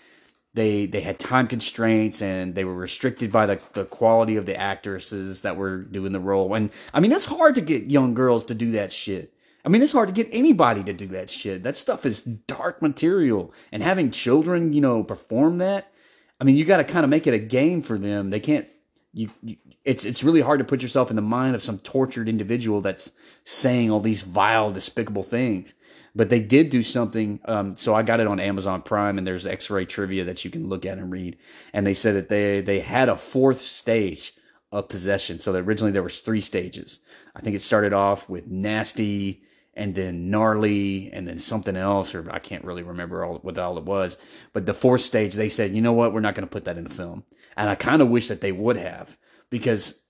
they 0.54 0.86
they 0.86 1.02
had 1.02 1.18
time 1.18 1.48
constraints 1.48 2.22
and 2.22 2.56
they 2.56 2.66
were 2.66 2.76
restricted 2.76 3.32
by 3.32 3.46
the, 3.46 3.60
the 3.74 3.86
quality 3.86 4.36
of 4.36 4.46
the 4.46 4.56
actresses 4.56 5.42
that 5.42 5.56
were 5.56 5.78
doing 5.78 6.12
the 6.12 6.20
role. 6.20 6.54
And 6.54 6.70
I 6.94 7.00
mean, 7.00 7.12
it's 7.12 7.26
hard 7.26 7.56
to 7.56 7.62
get 7.62 7.86
young 7.86 8.14
girls 8.14 8.44
to 8.46 8.56
do 8.56 8.72
that 8.74 8.92
shit. 8.92 9.34
I 9.66 9.70
mean, 9.70 9.82
it's 9.82 9.94
hard 9.94 10.10
to 10.10 10.14
get 10.14 10.30
anybody 10.34 10.84
to 10.84 10.94
do 10.94 11.08
that 11.08 11.30
shit. 11.30 11.64
That 11.64 11.78
stuff 11.78 12.06
is 12.06 12.22
dark 12.22 12.82
material. 12.82 13.54
And 13.72 13.82
having 13.82 14.12
children, 14.12 14.74
you 14.74 14.82
know, 14.82 15.04
perform 15.04 15.60
that, 15.60 15.92
I 16.40 16.44
mean, 16.44 16.58
you 16.58 16.66
got 16.66 16.78
to 16.78 16.84
kind 16.84 17.06
of 17.06 17.10
make 17.10 17.28
it 17.28 17.34
a 17.34 17.40
game 17.40 17.82
for 17.82 17.98
them. 17.98 18.30
They 18.30 18.42
can't. 18.42 18.68
You, 19.14 19.30
you, 19.44 19.58
it's 19.86 20.06
it's 20.06 20.24
really 20.24 20.42
hard 20.42 20.60
to 20.60 20.66
put 20.66 20.82
yourself 20.82 21.10
in 21.10 21.16
the 21.16 21.22
mind 21.22 21.56
of 21.56 21.62
some 21.62 21.78
tortured 21.80 22.28
individual 22.28 22.82
that's 22.82 23.12
saying 23.44 23.92
all 23.92 24.00
these 24.00 24.24
vile, 24.24 24.72
despicable 24.72 25.24
things. 25.24 25.74
But 26.16 26.30
they 26.30 26.40
did 26.42 26.70
do 26.70 26.84
something. 26.84 27.40
Um, 27.46 27.76
so 27.76 27.96
I 27.96 28.04
got 28.04 28.20
it 28.20 28.28
on 28.28 28.40
Amazon 28.40 28.82
Prime, 28.82 29.18
and 29.18 29.26
there's 29.26 29.48
X-ray 29.48 29.86
trivia 29.86 30.24
that 30.26 30.44
you 30.46 30.52
can 30.52 30.68
look 30.68 30.86
at 30.86 30.98
and 30.98 31.12
read. 31.12 31.38
And 31.74 31.86
they 31.86 31.94
said 31.94 32.16
that 32.16 32.30
they 32.30 32.62
they 32.62 32.80
had 32.80 33.10
a 33.10 33.18
fourth 33.18 33.62
stage 33.62 34.34
of 34.72 34.90
possession. 34.90 35.38
So 35.40 35.52
that 35.52 35.60
originally 35.60 35.92
there 35.92 36.04
was 36.04 36.20
three 36.20 36.42
stages. 36.42 37.00
I 37.36 37.42
think 37.42 37.56
it 37.56 37.62
started 37.62 37.94
off 37.94 38.28
with 38.28 38.48
nasty 38.48 39.44
and 39.76 39.96
then 39.96 40.30
gnarly 40.30 41.10
and 41.12 41.28
then 41.28 41.40
something 41.40 41.76
else 41.76 42.14
or 42.14 42.30
i 42.32 42.40
can't 42.40 42.64
really 42.64 42.84
remember 42.84 43.24
all 43.24 43.38
what 43.38 43.58
all 43.58 43.78
it 43.78 43.84
was. 43.84 44.18
But 44.54 44.66
the 44.66 44.74
fourth 44.74 45.02
stage 45.02 45.34
they 45.34 45.50
said 45.50 45.76
you 45.76 45.82
know 45.82 45.94
what? 45.94 46.14
We're 46.14 46.20
not 46.20 46.36
going 46.36 46.48
to 46.48 46.52
put 46.52 46.66
that 46.66 46.78
in 46.78 46.84
the 46.84 46.90
film. 46.90 47.24
And 47.58 47.70
i 47.70 47.76
kind 47.76 48.02
of 48.02 48.10
wish 48.10 48.28
that 48.28 48.42
they 48.42 48.52
would 48.52 48.78
have 48.78 49.18
because 49.50 50.02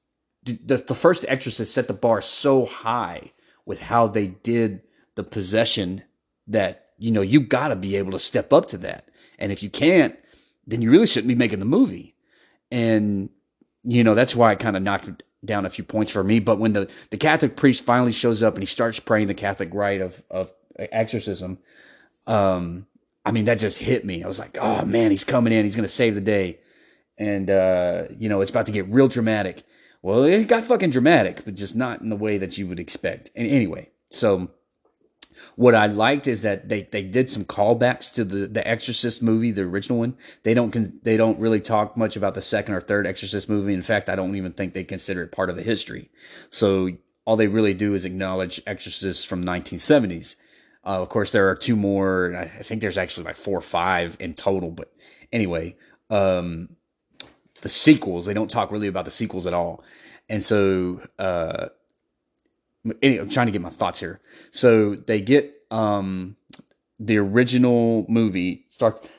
the, 0.44 0.78
the 0.78 0.96
first 0.96 1.26
exorcist 1.28 1.74
set 1.74 1.88
the 1.88 1.94
bar 1.94 2.20
so 2.20 2.66
high 2.66 3.32
with 3.66 3.80
how 3.80 4.08
they 4.08 4.28
did 4.28 4.82
the 5.16 5.24
possession 5.24 6.04
that 6.48 6.90
you 6.98 7.12
know 7.12 7.22
you 7.22 7.40
got 7.40 7.70
to 7.70 7.76
be 7.76 7.96
able 7.96 8.12
to 8.12 8.20
step 8.20 8.52
up 8.52 8.68
to 8.68 8.78
that. 8.80 9.10
And 9.40 9.52
if 9.52 9.64
you 9.64 9.70
can't 9.70 10.18
then 10.66 10.82
you 10.82 10.90
really 10.92 11.08
shouldn't 11.08 11.28
be 11.28 11.36
making 11.36 11.60
the 11.60 11.66
movie. 11.66 12.16
And 12.72 13.30
you 13.84 14.04
know 14.04 14.16
that's 14.16 14.36
why 14.36 14.52
i 14.52 14.56
kind 14.56 14.78
of 14.78 14.84
knocked 14.84 15.24
down 15.44 15.66
a 15.66 15.70
few 15.70 15.84
points 15.84 16.12
for 16.12 16.24
me. 16.24 16.40
But 16.40 16.60
when 16.60 16.74
the, 16.74 16.90
the 17.10 17.18
Catholic 17.18 17.56
priest 17.56 17.84
finally 17.84 18.12
shows 18.12 18.42
up 18.42 18.56
and 18.56 18.62
he 18.64 18.68
starts 18.68 19.00
praying 19.00 19.28
the 19.28 19.34
Catholic 19.34 19.74
rite 19.74 20.02
of, 20.02 20.24
of 20.30 20.52
exorcism, 20.78 21.60
um, 22.28 22.88
I 23.26 23.32
mean, 23.32 23.46
that 23.46 23.60
just 23.60 23.80
hit 23.80 24.06
me. 24.06 24.24
I 24.24 24.28
was 24.28 24.40
like, 24.40 24.58
oh 24.60 24.86
man, 24.86 25.12
he's 25.12 25.24
coming 25.24 25.54
in. 25.54 25.64
He's 25.64 25.76
going 25.76 25.88
to 25.88 25.94
save 25.94 26.16
the 26.16 26.22
day. 26.22 26.60
And, 27.18 27.50
uh, 27.50 28.06
you 28.18 28.28
know, 28.28 28.42
it's 28.42 28.52
about 28.52 28.66
to 28.66 28.72
get 28.72 28.88
real 28.88 29.08
dramatic. 29.08 29.64
Well, 30.02 30.24
it 30.24 30.48
got 30.48 30.64
fucking 30.66 30.90
dramatic, 30.90 31.46
but 31.46 31.56
just 31.56 31.76
not 31.76 32.02
in 32.02 32.10
the 32.10 32.16
way 32.16 32.38
that 32.38 32.58
you 32.58 32.68
would 32.68 32.80
expect. 32.80 33.32
And 33.36 33.48
anyway, 33.48 33.92
so 34.10 34.52
what 35.56 35.76
I 35.76 35.88
liked 35.88 36.28
is 36.28 36.42
that 36.42 36.70
they, 36.70 36.84
they 36.84 37.04
did 37.04 37.30
some 37.30 37.46
callbacks 37.46 38.14
to 38.14 38.24
the, 38.24 38.48
the 38.48 38.68
Exorcist 38.68 39.22
movie, 39.22 39.52
the 39.52 39.64
original 39.64 40.00
one. 40.00 40.18
They 40.44 40.54
don't 40.54 41.04
they 41.04 41.18
don't 41.18 41.40
really 41.40 41.62
talk 41.62 41.96
much 41.96 42.16
about 42.16 42.34
the 42.34 42.42
second 42.42 42.76
or 42.76 42.82
third 42.82 43.06
Exorcist 43.06 43.50
movie. 43.50 43.74
In 43.74 43.82
fact, 43.82 44.10
I 44.10 44.16
don't 44.16 44.36
even 44.36 44.54
think 44.54 44.74
they 44.74 44.84
consider 44.84 45.24
it 45.24 45.32
part 45.32 45.50
of 45.50 45.56
the 45.56 45.64
history. 45.64 46.10
So 46.50 46.90
all 47.26 47.36
they 47.36 47.48
really 47.48 47.74
do 47.74 47.94
is 47.94 48.06
acknowledge 48.06 48.62
Exorcists 48.68 49.24
from 49.24 49.44
1970s. 49.44 50.36
Uh, 50.86 51.02
of 51.02 51.10
course, 51.10 51.32
there 51.32 51.50
are 51.50 51.56
two 51.56 51.76
more. 51.76 52.36
I 52.36 52.48
think 52.64 52.82
there's 52.82 52.98
actually 52.98 53.26
like 53.26 53.38
four 53.38 53.58
or 53.58 53.62
five 53.62 54.18
in 54.20 54.34
total. 54.34 54.72
But 54.72 54.94
anyway, 55.32 55.78
um, 56.10 56.76
the 57.62 57.70
sequels 57.70 58.26
they 58.26 58.34
don't 58.34 58.52
talk 58.52 58.72
really 58.72 58.88
about 58.88 59.06
the 59.06 59.12
sequels 59.12 59.46
at 59.46 59.54
all. 59.54 59.84
And 60.30 60.44
so 60.44 61.02
uh, 61.20 61.68
anyway, 63.02 63.22
I'm 63.22 63.30
trying 63.30 63.48
to 63.48 63.52
get 63.52 63.62
my 63.62 63.70
thoughts 63.70 64.00
here. 64.00 64.20
So 64.52 64.96
they 64.96 65.22
get 65.22 65.54
um, 65.72 66.36
the 67.00 67.18
original 67.18 68.06
movie 68.08 68.66
start 68.70 69.10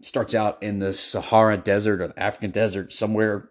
starts 0.00 0.34
out 0.34 0.62
in 0.62 0.80
the 0.80 0.92
Sahara 0.92 1.56
Desert 1.56 2.00
or 2.00 2.08
the 2.08 2.18
African 2.18 2.50
desert 2.50 2.92
somewhere 2.92 3.48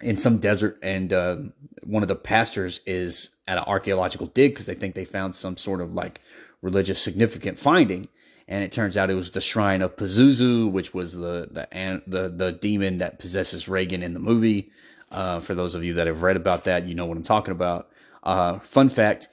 in 0.00 0.16
some 0.16 0.38
desert, 0.38 0.78
and 0.82 1.12
uh, 1.12 1.36
one 1.82 2.02
of 2.02 2.08
the 2.08 2.16
pastors 2.16 2.80
is 2.86 3.30
at 3.46 3.58
an 3.58 3.64
archaeological 3.64 4.26
dig 4.26 4.52
because 4.52 4.66
they 4.66 4.74
think 4.74 4.94
they 4.94 5.04
found 5.04 5.34
some 5.34 5.56
sort 5.56 5.80
of 5.80 5.92
like 5.92 6.20
religious 6.62 7.00
significant 7.00 7.58
finding. 7.58 8.08
And 8.46 8.64
it 8.64 8.72
turns 8.72 8.96
out 8.96 9.10
it 9.10 9.14
was 9.14 9.32
the 9.32 9.40
shrine 9.40 9.82
of 9.82 9.96
Pazuzu, 9.96 10.70
which 10.70 10.94
was 10.94 11.14
the 11.14 11.48
the 11.50 12.02
the, 12.06 12.28
the 12.28 12.52
demon 12.52 12.98
that 12.98 13.18
possesses 13.18 13.68
Reagan 13.68 14.02
in 14.02 14.14
the 14.14 14.20
movie. 14.20 14.70
Uh, 15.10 15.40
for 15.40 15.54
those 15.54 15.74
of 15.74 15.82
you 15.84 15.94
that 15.94 16.06
have 16.06 16.22
read 16.22 16.36
about 16.36 16.64
that, 16.64 16.86
you 16.86 16.94
know 16.94 17.06
what 17.06 17.16
I'm 17.16 17.22
talking 17.22 17.52
about. 17.52 17.90
Uh, 18.22 18.58
fun 18.60 18.88
fact 18.88 19.28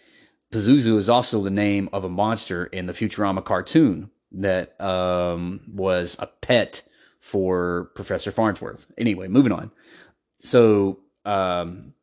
Pazuzu 0.52 0.96
is 0.96 1.10
also 1.10 1.42
the 1.42 1.50
name 1.50 1.90
of 1.92 2.04
a 2.04 2.10
monster 2.10 2.66
in 2.66 2.86
the 2.86 2.94
Futurama 2.94 3.44
cartoon 3.44 4.10
that 4.32 4.80
um, 4.80 5.62
was 5.68 6.16
a 6.20 6.28
pet 6.28 6.84
for 7.20 7.92
Professor 7.96 8.32
Farnsworth. 8.32 8.86
Anyway, 8.98 9.28
moving 9.28 9.52
on. 9.52 9.72
So, 10.40 11.00
um, 11.26 11.94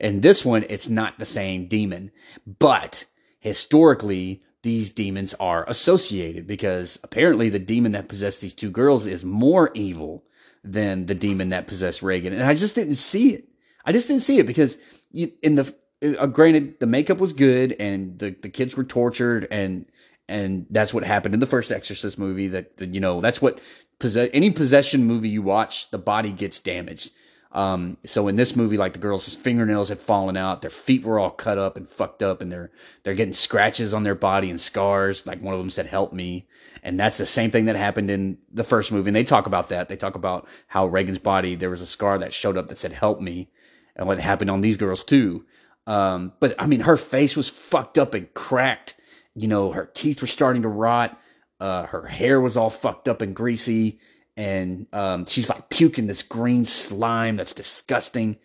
in 0.00 0.20
this 0.20 0.44
one, 0.44 0.64
it's 0.68 0.88
not 0.88 1.18
the 1.18 1.26
same 1.26 1.66
demon, 1.66 2.10
but 2.46 3.04
historically, 3.40 4.42
these 4.62 4.90
demons 4.90 5.34
are 5.34 5.64
associated 5.68 6.46
because 6.46 6.98
apparently 7.02 7.48
the 7.48 7.58
demon 7.58 7.92
that 7.92 8.08
possessed 8.08 8.40
these 8.40 8.54
two 8.54 8.70
girls 8.70 9.06
is 9.06 9.24
more 9.24 9.70
evil 9.74 10.24
than 10.64 11.06
the 11.06 11.14
demon 11.14 11.50
that 11.50 11.66
possessed 11.66 12.02
Reagan. 12.02 12.32
And 12.32 12.42
I 12.42 12.54
just 12.54 12.74
didn't 12.74 12.96
see 12.96 13.34
it. 13.34 13.48
I 13.84 13.92
just 13.92 14.08
didn't 14.08 14.22
see 14.22 14.38
it 14.38 14.46
because 14.46 14.76
in 15.12 15.54
the 15.54 15.74
uh, 16.02 16.26
granted, 16.26 16.80
the 16.80 16.86
makeup 16.86 17.18
was 17.18 17.32
good 17.32 17.72
and 17.78 18.18
the, 18.18 18.30
the 18.30 18.48
kids 18.48 18.76
were 18.76 18.84
tortured 18.84 19.46
and 19.50 19.86
and 20.28 20.66
that's 20.68 20.92
what 20.92 21.04
happened 21.04 21.32
in 21.32 21.40
the 21.40 21.46
first 21.46 21.72
Exorcist 21.72 22.18
movie. 22.18 22.48
That, 22.48 22.76
that 22.76 22.94
you 22.94 23.00
know 23.00 23.20
that's 23.20 23.40
what 23.40 23.60
possess 23.98 24.28
any 24.32 24.50
possession 24.50 25.04
movie 25.04 25.28
you 25.28 25.42
watch, 25.42 25.90
the 25.90 25.98
body 25.98 26.32
gets 26.32 26.58
damaged. 26.58 27.10
Um, 27.50 27.96
so 28.04 28.28
in 28.28 28.36
this 28.36 28.54
movie, 28.54 28.76
like 28.76 28.92
the 28.92 28.98
girls' 28.98 29.34
fingernails 29.34 29.88
had 29.88 30.00
fallen 30.00 30.36
out, 30.36 30.60
their 30.60 30.70
feet 30.70 31.02
were 31.02 31.18
all 31.18 31.30
cut 31.30 31.56
up 31.56 31.78
and 31.78 31.88
fucked 31.88 32.22
up, 32.22 32.42
and 32.42 32.52
they're 32.52 32.70
they're 33.02 33.14
getting 33.14 33.32
scratches 33.32 33.94
on 33.94 34.02
their 34.02 34.14
body 34.14 34.50
and 34.50 34.60
scars. 34.60 35.26
Like 35.26 35.40
one 35.40 35.54
of 35.54 35.60
them 35.60 35.70
said, 35.70 35.86
"Help 35.86 36.12
me," 36.12 36.46
and 36.82 37.00
that's 37.00 37.16
the 37.16 37.26
same 37.26 37.50
thing 37.50 37.64
that 37.64 37.76
happened 37.76 38.10
in 38.10 38.36
the 38.52 38.64
first 38.64 38.92
movie. 38.92 39.08
And 39.08 39.16
they 39.16 39.24
talk 39.24 39.46
about 39.46 39.70
that. 39.70 39.88
They 39.88 39.96
talk 39.96 40.14
about 40.14 40.46
how 40.68 40.86
Reagan's 40.86 41.18
body 41.18 41.54
there 41.54 41.70
was 41.70 41.80
a 41.80 41.86
scar 41.86 42.18
that 42.18 42.34
showed 42.34 42.58
up 42.58 42.66
that 42.66 42.78
said, 42.78 42.92
"Help 42.92 43.20
me," 43.20 43.48
and 43.96 44.06
what 44.06 44.18
happened 44.18 44.50
on 44.50 44.60
these 44.60 44.76
girls 44.76 45.02
too. 45.02 45.46
Um, 45.88 46.32
but 46.38 46.54
I 46.58 46.66
mean, 46.66 46.80
her 46.80 46.98
face 46.98 47.34
was 47.34 47.48
fucked 47.48 47.96
up 47.96 48.12
and 48.12 48.32
cracked. 48.34 48.94
You 49.34 49.48
know, 49.48 49.72
her 49.72 49.86
teeth 49.86 50.20
were 50.20 50.26
starting 50.26 50.62
to 50.62 50.68
rot. 50.68 51.18
Uh, 51.58 51.86
her 51.86 52.06
hair 52.06 52.40
was 52.40 52.58
all 52.58 52.68
fucked 52.68 53.08
up 53.08 53.22
and 53.22 53.34
greasy. 53.34 53.98
And 54.36 54.86
um, 54.92 55.24
she's 55.24 55.48
like 55.48 55.70
puking 55.70 56.06
this 56.06 56.22
green 56.22 56.66
slime 56.66 57.36
that's 57.36 57.54
disgusting. 57.54 58.36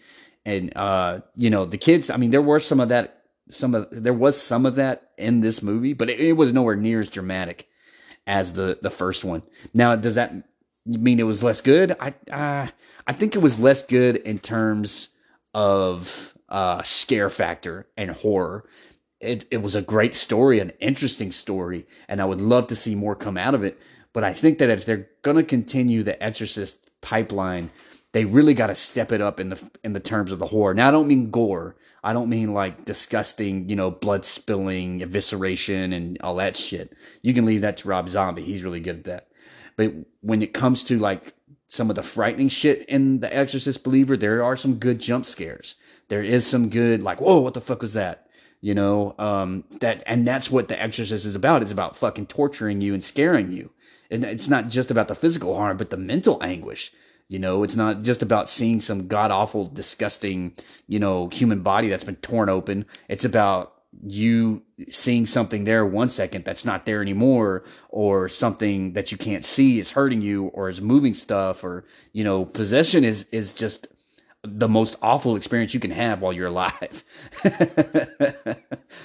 And, 0.45 0.71
uh, 0.75 1.19
you 1.35 1.49
know, 1.49 1.65
the 1.65 1.77
kids, 1.77 2.09
I 2.09 2.15
mean, 2.17 2.31
there 2.31 2.41
were 2.41 2.61
some 2.61 2.79
of 2.79 2.89
that, 2.89 3.23
some 3.49 3.75
of, 3.75 3.87
there 3.91 4.13
was 4.13 4.41
some 4.41 4.65
of 4.65 4.75
that 4.75 5.11
in 5.17 5.41
this 5.41 5.61
movie, 5.61 5.93
but 5.93 6.09
it, 6.09 6.19
it 6.21 6.33
was 6.33 6.53
nowhere 6.53 6.77
near 6.77 7.01
as 7.01 7.09
dramatic 7.09 7.67
as 8.25 8.53
the, 8.53 8.79
the 8.81 8.89
first 8.89 9.25
one. 9.25 9.43
Now, 9.73 9.97
does 9.97 10.15
that 10.15 10.33
mean 10.85 11.19
it 11.19 11.23
was 11.23 11.43
less 11.43 11.59
good? 11.59 11.95
I, 11.99 12.13
uh, 12.31 12.67
I 13.05 13.13
think 13.13 13.35
it 13.35 13.41
was 13.41 13.59
less 13.59 13.83
good 13.83 14.15
in 14.15 14.39
terms 14.39 15.09
of, 15.53 16.32
uh, 16.49 16.81
scare 16.83 17.29
factor 17.29 17.87
and 17.97 18.11
horror. 18.11 18.65
It, 19.19 19.45
it 19.51 19.61
was 19.61 19.75
a 19.75 19.81
great 19.81 20.13
story, 20.13 20.59
an 20.59 20.73
interesting 20.79 21.31
story, 21.31 21.87
and 22.07 22.21
I 22.21 22.25
would 22.25 22.41
love 22.41 22.67
to 22.67 22.75
see 22.75 22.93
more 22.93 23.15
come 23.15 23.37
out 23.37 23.55
of 23.55 23.63
it. 23.63 23.79
But 24.11 24.23
I 24.23 24.33
think 24.33 24.59
that 24.59 24.69
if 24.69 24.85
they're 24.85 25.09
going 25.21 25.37
to 25.37 25.43
continue 25.43 26.03
the 26.03 26.21
Exorcist 26.21 26.91
pipeline, 27.01 27.71
they 28.11 28.25
really 28.25 28.53
got 28.53 28.67
to 28.67 28.75
step 28.75 29.11
it 29.11 29.21
up 29.21 29.39
in 29.39 29.49
the 29.49 29.71
in 29.83 29.93
the 29.93 29.99
terms 29.99 30.31
of 30.31 30.39
the 30.39 30.47
horror. 30.47 30.73
Now 30.73 30.89
I 30.89 30.91
don't 30.91 31.07
mean 31.07 31.31
gore. 31.31 31.75
I 32.03 32.13
don't 32.13 32.29
mean 32.29 32.53
like 32.53 32.85
disgusting, 32.85 33.69
you 33.69 33.75
know, 33.75 33.89
blood 33.89 34.25
spilling, 34.25 34.99
evisceration, 34.99 35.93
and 35.95 36.17
all 36.21 36.35
that 36.35 36.57
shit. 36.57 36.93
You 37.21 37.33
can 37.33 37.45
leave 37.45 37.61
that 37.61 37.77
to 37.77 37.87
Rob 37.87 38.09
Zombie. 38.09 38.43
He's 38.43 38.63
really 38.63 38.81
good 38.81 38.97
at 38.97 39.03
that. 39.05 39.27
But 39.77 39.93
when 40.21 40.41
it 40.41 40.53
comes 40.53 40.83
to 40.85 40.99
like 40.99 41.33
some 41.67 41.89
of 41.89 41.95
the 41.95 42.03
frightening 42.03 42.49
shit 42.49 42.85
in 42.87 43.21
The 43.21 43.35
Exorcist 43.35 43.83
Believer, 43.83 44.15
there 44.15 44.43
are 44.43 44.55
some 44.55 44.75
good 44.75 44.99
jump 44.99 45.25
scares 45.25 45.75
there 46.13 46.21
is 46.21 46.45
some 46.45 46.69
good 46.69 47.01
like 47.01 47.19
whoa 47.19 47.39
what 47.39 47.55
the 47.55 47.59
fuck 47.59 47.81
was 47.81 47.93
that? 47.93 48.27
You 48.61 48.75
know 48.75 49.15
um 49.17 49.63
that 49.79 50.03
and 50.05 50.27
that's 50.27 50.51
what 50.51 50.67
the 50.67 50.79
exorcist 50.79 51.25
is 51.25 51.33
about. 51.33 51.63
It's 51.63 51.71
about 51.71 51.97
fucking 51.97 52.27
torturing 52.27 52.81
you 52.81 52.93
and 52.93 53.03
scaring 53.03 53.51
you. 53.51 53.71
And 54.11 54.23
it's 54.23 54.47
not 54.47 54.67
just 54.67 54.91
about 54.91 55.07
the 55.07 55.15
physical 55.15 55.57
harm 55.57 55.75
but 55.75 55.89
the 55.89 55.97
mental 55.97 56.37
anguish. 56.43 56.93
You 57.29 57.39
know 57.39 57.63
it's 57.63 57.75
not 57.75 58.03
just 58.03 58.21
about 58.21 58.47
seeing 58.47 58.79
some 58.79 59.07
god 59.07 59.31
awful 59.31 59.65
disgusting 59.65 60.53
you 60.85 60.99
know 60.99 61.29
human 61.29 61.63
body 61.63 61.89
that's 61.89 62.03
been 62.03 62.17
torn 62.17 62.47
open. 62.47 62.85
It's 63.09 63.25
about 63.25 63.73
you 64.03 64.61
seeing 64.89 65.25
something 65.25 65.63
there 65.63 65.83
one 65.83 66.09
second 66.09 66.45
that's 66.45 66.65
not 66.65 66.85
there 66.85 67.01
anymore 67.01 67.63
or 67.89 68.29
something 68.29 68.93
that 68.93 69.11
you 69.11 69.17
can't 69.17 69.45
see 69.45 69.79
is 69.79 69.91
hurting 69.91 70.21
you 70.21 70.45
or 70.47 70.69
is 70.69 70.79
moving 70.79 71.13
stuff 71.15 71.63
or 71.63 71.85
you 72.11 72.23
know 72.23 72.45
possession 72.45 73.03
is 73.03 73.25
is 73.31 73.51
just 73.53 73.87
the 74.43 74.67
most 74.67 74.97
awful 75.01 75.35
experience 75.35 75.73
you 75.73 75.79
can 75.79 75.91
have 75.91 76.21
while 76.21 76.33
you're 76.33 76.47
alive. 76.47 77.03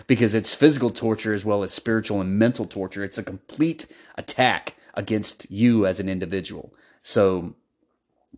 Because 0.06 0.34
it's 0.34 0.54
physical 0.54 0.90
torture 0.90 1.32
as 1.32 1.44
well 1.44 1.62
as 1.62 1.72
spiritual 1.72 2.20
and 2.20 2.38
mental 2.38 2.66
torture. 2.66 3.04
It's 3.04 3.18
a 3.18 3.22
complete 3.22 3.86
attack 4.16 4.74
against 4.94 5.50
you 5.50 5.86
as 5.86 6.00
an 6.00 6.08
individual. 6.08 6.74
So 7.02 7.54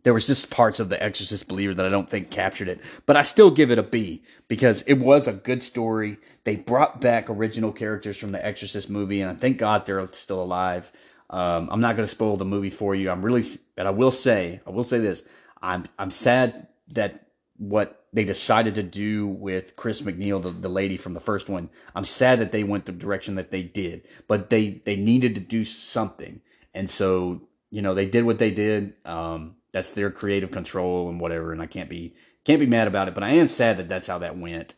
there 0.03 0.15
was 0.15 0.27
just 0.27 0.51
parts 0.51 0.81
of 0.81 0.89
the 0.89 1.03
exorcist 1.03 1.47
believer 1.49 1.75
that 1.75 1.85
i 1.85 1.89
don't 1.89 2.09
think 2.09 2.31
captured 2.31 2.69
it 2.69 2.81
but 3.07 3.17
i 3.17 3.23
still 3.23 3.51
give 3.51 3.71
it 3.71 3.79
a 3.79 3.83
b 3.83 4.23
because 4.49 4.83
it 4.87 4.95
was 4.95 5.29
a 5.29 5.33
good 5.33 5.63
story. 5.63 6.17
They 6.45 6.57
brought 6.57 7.01
back 7.01 7.29
original 7.29 7.73
characters 7.73 8.17
from 8.17 8.33
the 8.33 8.45
exorcist 8.45 8.89
movie 8.89 9.21
and 9.21 9.31
i 9.31 9.35
thank 9.35 9.59
god 9.59 9.85
they're 9.87 10.07
still 10.09 10.43
alive. 10.43 10.91
Um, 11.29 11.69
i'm 11.71 11.81
not 11.81 11.97
going 11.97 12.07
to 12.07 12.11
spoil 12.11 12.37
the 12.37 12.45
movie 12.45 12.71
for 12.71 12.95
you. 12.95 13.11
I'm 13.11 13.23
really 13.23 13.45
but 13.77 13.87
i 13.87 13.91
will 13.91 14.11
say 14.11 14.61
i 14.67 14.71
will 14.71 14.85
say 14.85 14.99
this. 14.99 15.23
I'm 15.63 15.87
i'm 15.99 16.11
sad 16.11 16.69
that 16.91 17.27
what 17.57 18.07
they 18.13 18.25
decided 18.25 18.75
to 18.75 18.83
do 18.83 19.27
with 19.27 19.77
Chris 19.77 20.03
MacNeil, 20.03 20.43
the, 20.43 20.51
the 20.51 20.69
lady 20.69 20.97
from 20.97 21.15
the 21.15 21.21
first 21.21 21.49
one. 21.49 21.69
I'm 21.95 22.05
sad 22.05 22.41
that 22.41 22.53
they 22.53 22.65
went 22.65 22.87
the 22.87 22.93
direction 22.93 23.35
that 23.37 23.51
they 23.51 23.63
did, 23.63 24.07
but 24.27 24.51
they 24.51 24.81
they 24.85 24.97
needed 24.97 25.35
to 25.35 25.41
do 25.41 25.65
something, 25.65 26.41
and 26.75 26.89
so 26.89 27.43
you 27.71 27.83
know 27.83 27.95
they 27.95 28.07
did 28.07 28.25
what 28.25 28.39
they 28.39 28.51
did. 28.51 28.95
Um, 29.05 29.57
that's 29.73 29.93
their 29.93 30.11
creative 30.11 30.51
control 30.51 31.09
and 31.09 31.21
whatever, 31.21 31.53
and 31.53 31.63
I 31.63 31.67
can't 31.67 31.89
be 31.89 32.15
can't 32.45 32.61
be 32.61 32.67
mad 32.67 32.89
about 32.89 33.09
it. 33.09 33.15
But 33.15 33.23
I 33.23 33.31
am 33.31 33.49
sad 33.49 33.77
that 33.77 33.89
that's 33.89 34.07
how 34.07 34.19
that 34.19 34.37
went. 34.37 34.75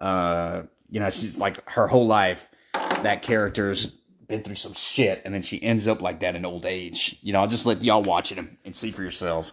Uh, 0.00 0.62
you 0.88 1.00
know, 1.00 1.10
she's 1.10 1.36
like 1.36 1.68
her 1.70 1.88
whole 1.88 2.06
life, 2.06 2.48
that 2.72 3.22
character's 3.22 3.86
been 4.28 4.42
through 4.42 4.56
some 4.56 4.74
shit, 4.74 5.20
and 5.24 5.34
then 5.34 5.42
she 5.42 5.62
ends 5.62 5.86
up 5.86 6.00
like 6.00 6.20
that 6.20 6.36
in 6.36 6.44
old 6.44 6.64
age. 6.64 7.18
You 7.22 7.32
know, 7.32 7.40
I'll 7.40 7.48
just 7.48 7.66
let 7.66 7.82
y'all 7.82 8.02
watch 8.02 8.32
it 8.32 8.38
and, 8.38 8.56
and 8.64 8.74
see 8.74 8.90
for 8.90 9.02
yourselves. 9.02 9.52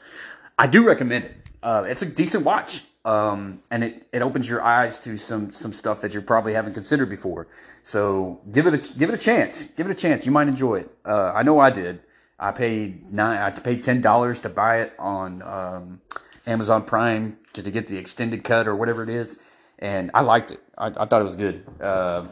I 0.58 0.68
do 0.68 0.86
recommend 0.86 1.26
it. 1.26 1.47
Uh, 1.68 1.84
it's 1.84 2.02
a 2.02 2.06
decent 2.06 2.46
watch. 2.46 2.86
Um, 3.04 3.60
and 3.70 3.84
it, 3.84 4.08
it 4.14 4.22
opens 4.22 4.50
your 4.50 4.62
eyes 4.62 5.00
to 5.00 5.18
some 5.18 5.52
some 5.52 5.74
stuff 5.74 6.02
that 6.02 6.14
you 6.14 6.22
probably 6.22 6.54
haven't 6.54 6.74
considered 6.74 7.10
before. 7.10 7.48
So 7.84 8.42
give 8.52 8.68
it 8.68 8.74
a 8.74 8.98
give 8.98 9.10
it 9.10 9.16
a 9.16 9.18
chance. 9.18 9.66
Give 9.78 9.86
it 9.86 9.92
a 9.92 9.96
chance. 9.96 10.26
You 10.26 10.32
might 10.32 10.48
enjoy 10.48 10.80
it. 10.82 10.98
Uh, 11.06 11.32
I 11.34 11.44
know 11.44 11.60
I 11.60 11.70
did. 11.70 12.00
I 12.40 12.52
paid 12.52 13.12
nine. 13.12 13.38
I 13.40 13.50
paid 13.52 13.84
ten 13.84 14.02
dollars 14.02 14.40
to 14.40 14.50
buy 14.50 14.82
it 14.82 14.94
on 14.98 15.42
um, 15.42 16.02
Amazon 16.46 16.84
Prime 16.84 17.38
to, 17.54 17.64
to, 17.64 17.72
get 17.72 17.88
the 17.88 17.98
extended 17.98 18.44
cut 18.44 18.68
or 18.68 18.76
whatever 18.76 19.04
it 19.04 19.10
is, 19.10 19.40
and 19.80 20.12
I 20.14 20.22
liked 20.22 20.52
it. 20.52 20.62
I, 20.78 20.88
I 20.88 21.06
thought 21.06 21.22
it 21.22 21.30
was 21.32 21.38
good. 21.38 21.66
Uh, 21.82 22.28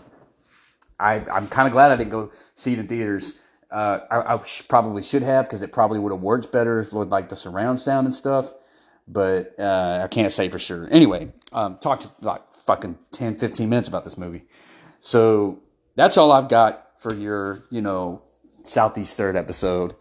I 0.99 1.13
I'm 1.31 1.47
kind 1.47 1.67
of 1.67 1.73
glad 1.73 1.91
I 1.91 1.95
didn't 1.97 2.11
go 2.11 2.31
see 2.53 2.73
it 2.73 2.79
in 2.79 2.87
theaters. 2.87 3.35
Uh, 3.71 3.99
I, 4.11 4.35
I 4.35 4.41
probably 4.67 5.03
should 5.03 5.23
have 5.23 5.45
because 5.45 5.61
it 5.61 5.71
probably 5.71 5.99
would 5.99 6.11
have 6.11 6.21
worked 6.21 6.51
better 6.51 6.85
with 6.91 7.09
like 7.09 7.29
the 7.29 7.37
surround 7.37 7.79
sound 7.79 8.07
and 8.07 8.15
stuff 8.15 8.53
but 9.07 9.55
uh, 9.59 10.01
I 10.03 10.07
can't 10.07 10.31
say 10.31 10.49
for 10.49 10.59
sure. 10.59 10.87
Anyway, 10.89 11.31
um, 11.51 11.77
talked 11.77 12.07
like 12.21 12.41
fucking 12.65 12.97
10, 13.11 13.37
15 13.37 13.69
minutes 13.69 13.87
about 13.87 14.03
this 14.03 14.17
movie. 14.17 14.43
So 14.99 15.59
that's 15.95 16.17
all 16.17 16.31
I've 16.31 16.49
got 16.49 16.89
for 16.99 17.13
your, 17.13 17.63
you 17.69 17.81
know, 17.81 18.23
Southeast 18.63 19.15
Third 19.17 19.35
episode. 19.35 19.95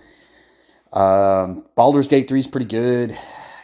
Um, 0.93 1.67
Baldur's 1.75 2.09
Gate 2.09 2.29
3 2.29 2.40
is 2.40 2.47
pretty 2.47 2.67
good. 2.67 3.19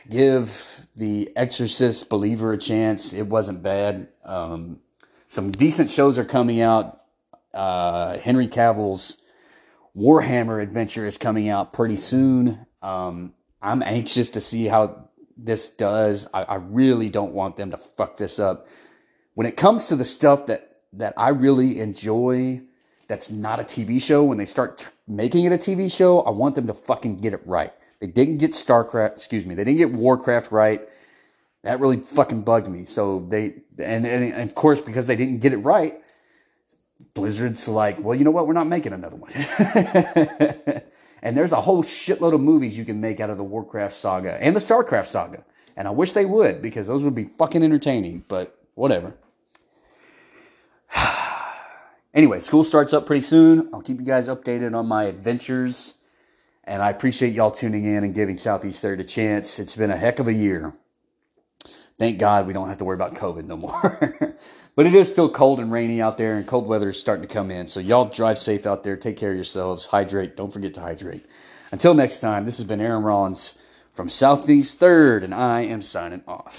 Give 0.08 0.86
The 0.96 1.30
Exorcist 1.36 2.10
Believer 2.10 2.52
a 2.52 2.58
chance. 2.58 3.12
It 3.12 3.26
wasn't 3.28 3.62
bad. 3.62 4.08
Um, 4.24 4.80
some 5.28 5.52
decent 5.52 5.90
shows 5.90 6.18
are 6.18 6.24
coming 6.24 6.60
out. 6.60 7.02
Uh, 7.54 8.18
Henry 8.18 8.48
Cavill's 8.48 9.16
Warhammer 9.96 10.62
adventure 10.62 11.06
is 11.06 11.16
coming 11.16 11.48
out 11.48 11.72
pretty 11.72 11.96
soon. 11.96 12.66
Um, 12.82 13.34
I'm 13.62 13.82
anxious 13.82 14.30
to 14.30 14.40
see 14.40 14.66
how 14.66 15.09
this 15.44 15.70
does. 15.70 16.28
I, 16.34 16.42
I 16.42 16.54
really 16.56 17.08
don't 17.08 17.32
want 17.32 17.56
them 17.56 17.70
to 17.70 17.76
fuck 17.76 18.16
this 18.16 18.38
up. 18.38 18.66
When 19.34 19.46
it 19.46 19.56
comes 19.56 19.88
to 19.88 19.96
the 19.96 20.04
stuff 20.04 20.46
that 20.46 20.66
that 20.92 21.14
I 21.16 21.28
really 21.28 21.80
enjoy, 21.80 22.62
that's 23.08 23.30
not 23.30 23.60
a 23.60 23.64
TV 23.64 24.02
show. 24.02 24.24
When 24.24 24.38
they 24.38 24.44
start 24.44 24.78
t- 24.78 24.86
making 25.06 25.44
it 25.44 25.52
a 25.52 25.58
TV 25.58 25.90
show, 25.90 26.20
I 26.22 26.30
want 26.30 26.56
them 26.56 26.66
to 26.66 26.74
fucking 26.74 27.18
get 27.18 27.32
it 27.32 27.42
right. 27.44 27.72
They 28.00 28.06
didn't 28.06 28.38
get 28.38 28.52
StarCraft, 28.52 29.12
excuse 29.12 29.46
me, 29.46 29.54
they 29.54 29.64
didn't 29.64 29.78
get 29.78 29.92
Warcraft 29.92 30.50
right. 30.50 30.88
That 31.62 31.80
really 31.80 31.98
fucking 31.98 32.42
bugged 32.42 32.68
me. 32.68 32.86
So 32.86 33.26
they, 33.28 33.56
and, 33.78 34.06
and, 34.06 34.32
and 34.32 34.48
of 34.48 34.54
course, 34.54 34.80
because 34.80 35.06
they 35.06 35.16
didn't 35.16 35.40
get 35.40 35.52
it 35.52 35.58
right, 35.58 36.00
Blizzard's 37.14 37.68
like, 37.68 37.98
well, 38.00 38.16
you 38.16 38.24
know 38.24 38.30
what? 38.30 38.46
We're 38.46 38.54
not 38.54 38.66
making 38.66 38.94
another 38.94 39.16
one. 39.16 39.32
And 41.22 41.36
there's 41.36 41.52
a 41.52 41.60
whole 41.60 41.82
shitload 41.82 42.34
of 42.34 42.40
movies 42.40 42.78
you 42.78 42.84
can 42.84 43.00
make 43.00 43.20
out 43.20 43.30
of 43.30 43.36
the 43.36 43.44
Warcraft 43.44 43.94
saga 43.94 44.42
and 44.42 44.56
the 44.56 44.60
StarCraft 44.60 45.06
saga. 45.06 45.44
And 45.76 45.86
I 45.86 45.90
wish 45.90 46.12
they 46.12 46.24
would 46.24 46.62
because 46.62 46.86
those 46.86 47.02
would 47.02 47.14
be 47.14 47.24
fucking 47.24 47.62
entertaining, 47.62 48.24
but 48.28 48.58
whatever. 48.74 49.14
anyway, 52.14 52.38
school 52.38 52.64
starts 52.64 52.92
up 52.92 53.06
pretty 53.06 53.24
soon. 53.24 53.68
I'll 53.72 53.82
keep 53.82 53.98
you 53.98 54.06
guys 54.06 54.28
updated 54.28 54.74
on 54.74 54.86
my 54.86 55.04
adventures. 55.04 55.98
And 56.64 56.82
I 56.82 56.90
appreciate 56.90 57.34
y'all 57.34 57.50
tuning 57.50 57.84
in 57.84 58.04
and 58.04 58.14
giving 58.14 58.36
Southeast 58.36 58.80
Third 58.80 59.00
a 59.00 59.04
chance. 59.04 59.58
It's 59.58 59.76
been 59.76 59.90
a 59.90 59.96
heck 59.96 60.18
of 60.18 60.28
a 60.28 60.32
year. 60.32 60.74
Thank 61.98 62.18
God 62.18 62.46
we 62.46 62.52
don't 62.52 62.68
have 62.68 62.78
to 62.78 62.84
worry 62.84 62.94
about 62.94 63.14
COVID 63.14 63.44
no 63.44 63.56
more. 63.56 64.36
But 64.76 64.86
it 64.86 64.94
is 64.94 65.10
still 65.10 65.28
cold 65.28 65.60
and 65.60 65.70
rainy 65.70 66.00
out 66.00 66.16
there, 66.16 66.36
and 66.36 66.46
cold 66.46 66.66
weather 66.66 66.90
is 66.90 66.98
starting 66.98 67.26
to 67.26 67.32
come 67.32 67.50
in. 67.50 67.66
So 67.66 67.80
y'all 67.80 68.06
drive 68.06 68.38
safe 68.38 68.66
out 68.66 68.82
there. 68.82 68.96
Take 68.96 69.16
care 69.16 69.30
of 69.30 69.36
yourselves. 69.36 69.86
Hydrate. 69.86 70.36
Don't 70.36 70.52
forget 70.52 70.74
to 70.74 70.80
hydrate. 70.80 71.26
Until 71.72 71.94
next 71.94 72.18
time, 72.18 72.44
this 72.44 72.58
has 72.58 72.66
been 72.66 72.80
Aaron 72.80 73.02
Rollins 73.02 73.58
from 73.94 74.08
Southeast 74.08 74.78
Third, 74.78 75.22
and 75.22 75.34
I 75.34 75.62
am 75.62 75.82
signing 75.82 76.22
off. 76.26 76.58